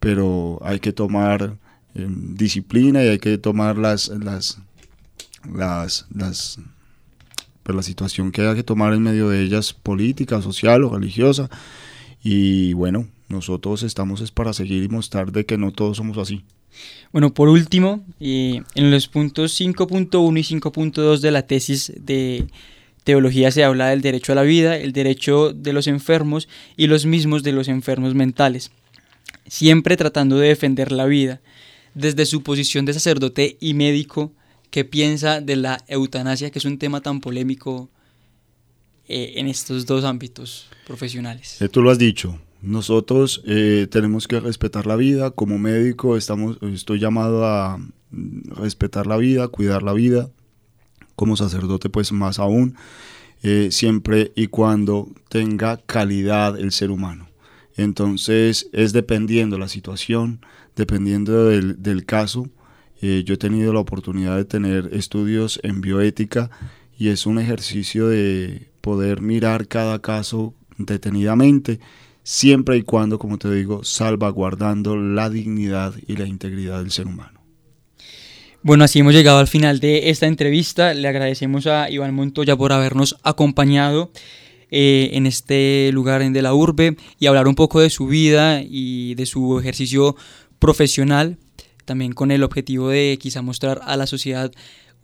pero 0.00 0.60
hay 0.62 0.80
que 0.80 0.94
tomar 0.94 1.58
eh, 1.94 2.08
disciplina 2.08 3.04
y 3.04 3.08
hay 3.08 3.18
que 3.18 3.36
tomar 3.36 3.76
las, 3.76 4.08
las, 4.08 4.58
las, 5.44 6.06
las 6.10 6.58
pues 7.62 7.76
la 7.76 7.82
situación 7.82 8.32
que 8.32 8.46
hay 8.46 8.54
que 8.54 8.62
tomar 8.62 8.94
en 8.94 9.02
medio 9.02 9.28
de 9.28 9.42
ellas, 9.42 9.74
política, 9.74 10.40
social 10.40 10.84
o 10.84 10.90
religiosa. 10.90 11.50
Y 12.22 12.72
bueno, 12.72 13.06
nosotros 13.28 13.82
estamos 13.82 14.20
es 14.20 14.30
para 14.30 14.52
seguir 14.52 14.82
y 14.82 14.88
mostrar 14.88 15.32
de 15.32 15.44
que 15.46 15.58
no 15.58 15.72
todos 15.72 15.96
somos 15.96 16.18
así. 16.18 16.42
Bueno, 17.12 17.32
por 17.32 17.48
último, 17.48 18.04
en 18.20 18.90
los 18.90 19.08
puntos 19.08 19.58
5.1 19.60 20.38
y 20.38 20.60
5.2 20.60 21.20
de 21.20 21.30
la 21.30 21.46
tesis 21.46 21.92
de 21.96 22.46
teología 23.04 23.50
se 23.50 23.64
habla 23.64 23.88
del 23.88 24.02
derecho 24.02 24.32
a 24.32 24.34
la 24.34 24.42
vida, 24.42 24.76
el 24.76 24.92
derecho 24.92 25.52
de 25.52 25.72
los 25.72 25.86
enfermos 25.86 26.48
y 26.76 26.88
los 26.88 27.06
mismos 27.06 27.42
de 27.42 27.52
los 27.52 27.68
enfermos 27.68 28.14
mentales, 28.14 28.70
siempre 29.46 29.96
tratando 29.96 30.36
de 30.38 30.48
defender 30.48 30.92
la 30.92 31.06
vida. 31.06 31.40
Desde 31.94 32.26
su 32.26 32.42
posición 32.42 32.84
de 32.84 32.92
sacerdote 32.92 33.56
y 33.60 33.74
médico, 33.74 34.32
¿qué 34.70 34.84
piensa 34.84 35.40
de 35.40 35.56
la 35.56 35.78
eutanasia, 35.88 36.50
que 36.50 36.58
es 36.58 36.64
un 36.64 36.78
tema 36.78 37.00
tan 37.00 37.20
polémico 37.20 37.88
eh, 39.08 39.34
en 39.36 39.48
estos 39.48 39.86
dos 39.86 40.04
ámbitos 40.04 40.68
profesionales? 40.86 41.58
tú 41.72 41.82
lo 41.82 41.90
has 41.90 41.98
dicho, 41.98 42.38
nosotros 42.62 43.42
eh, 43.46 43.86
tenemos 43.90 44.26
que 44.26 44.40
respetar 44.40 44.86
la 44.86 44.96
vida. 44.96 45.30
Como 45.30 45.58
médico 45.58 46.16
estamos, 46.16 46.58
estoy 46.62 46.98
llamado 46.98 47.46
a 47.46 47.78
respetar 48.10 49.06
la 49.06 49.16
vida, 49.16 49.48
cuidar 49.48 49.82
la 49.82 49.92
vida. 49.92 50.30
Como 51.14 51.36
sacerdote, 51.36 51.88
pues 51.88 52.12
más 52.12 52.38
aún, 52.38 52.76
eh, 53.42 53.68
siempre 53.70 54.32
y 54.34 54.48
cuando 54.48 55.08
tenga 55.28 55.78
calidad 55.78 56.58
el 56.58 56.72
ser 56.72 56.90
humano. 56.90 57.28
Entonces 57.76 58.68
es 58.72 58.92
dependiendo 58.92 59.58
la 59.58 59.68
situación, 59.68 60.40
dependiendo 60.74 61.46
del, 61.46 62.04
caso. 62.04 62.48
Eh, 63.00 63.22
yo 63.24 63.34
he 63.34 63.38
tenido 63.38 63.72
la 63.72 63.80
oportunidad 63.80 64.36
de 64.36 64.44
tener 64.44 64.90
estudios 64.92 65.60
en 65.62 65.80
bioética 65.80 66.50
y 66.98 67.08
es 67.08 67.26
un 67.26 67.38
ejercicio 67.38 68.08
de 68.08 68.68
poder 68.80 69.20
mirar 69.20 69.68
cada 69.68 70.00
caso 70.00 70.54
detenidamente 70.78 71.80
siempre 72.22 72.76
y 72.76 72.82
cuando, 72.82 73.18
como 73.18 73.38
te 73.38 73.52
digo, 73.52 73.84
salvaguardando 73.84 74.96
la 74.96 75.30
dignidad 75.30 75.94
y 76.08 76.16
la 76.16 76.26
integridad 76.26 76.80
del 76.80 76.90
ser 76.90 77.06
humano. 77.06 77.40
Bueno, 78.62 78.82
así 78.82 78.98
hemos 78.98 79.14
llegado 79.14 79.38
al 79.38 79.46
final 79.46 79.78
de 79.78 80.10
esta 80.10 80.26
entrevista. 80.26 80.92
Le 80.92 81.06
agradecemos 81.06 81.68
a 81.68 81.88
Iván 81.88 82.14
Montoya 82.14 82.56
por 82.56 82.72
habernos 82.72 83.16
acompañado 83.22 84.10
eh, 84.72 85.10
en 85.12 85.26
este 85.26 85.90
lugar 85.92 86.28
de 86.28 86.42
la 86.42 86.52
urbe 86.52 86.96
y 87.20 87.26
hablar 87.26 87.46
un 87.46 87.54
poco 87.54 87.78
de 87.80 87.90
su 87.90 88.08
vida 88.08 88.60
y 88.60 89.14
de 89.14 89.24
su 89.24 89.60
ejercicio 89.60 90.16
profesional, 90.58 91.38
también 91.84 92.12
con 92.12 92.32
el 92.32 92.42
objetivo 92.42 92.88
de 92.88 93.16
quizá 93.20 93.40
mostrar 93.40 93.80
a 93.84 93.96
la 93.96 94.08
sociedad 94.08 94.50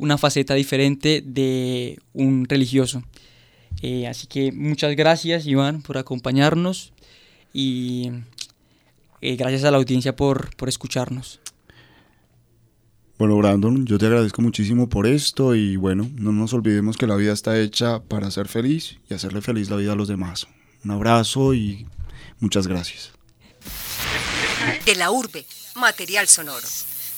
una 0.02 0.18
faceta 0.18 0.54
diferente 0.54 1.22
de 1.24 1.98
un 2.12 2.44
religioso. 2.48 3.04
Eh, 3.82 4.08
así 4.08 4.26
que 4.26 4.50
muchas 4.50 4.96
gracias 4.96 5.46
Iván 5.46 5.80
por 5.80 5.96
acompañarnos 5.96 6.92
y 7.52 8.10
eh, 9.20 9.36
gracias 9.36 9.62
a 9.62 9.70
la 9.70 9.76
audiencia 9.76 10.16
por, 10.16 10.54
por 10.56 10.68
escucharnos. 10.68 11.40
Bueno, 13.16 13.36
Brandon, 13.36 13.86
yo 13.86 13.96
te 13.98 14.06
agradezco 14.06 14.42
muchísimo 14.42 14.88
por 14.88 15.06
esto 15.06 15.54
y 15.54 15.76
bueno, 15.76 16.10
no 16.16 16.32
nos 16.32 16.52
olvidemos 16.52 16.96
que 16.96 17.06
la 17.06 17.14
vida 17.14 17.32
está 17.32 17.56
hecha 17.60 18.02
para 18.02 18.32
ser 18.32 18.48
feliz 18.48 18.98
y 19.08 19.14
hacerle 19.14 19.40
feliz 19.40 19.70
la 19.70 19.76
vida 19.76 19.92
a 19.92 19.96
los 19.96 20.08
demás. 20.08 20.48
Un 20.84 20.90
abrazo 20.90 21.54
y 21.54 21.86
muchas 22.40 22.66
gracias. 22.66 23.12
De 24.84 24.96
la 24.96 25.12
urbe, 25.12 25.46
material 25.76 26.26
sonoro. 26.26 26.66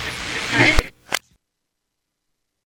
Hey! 0.00 0.89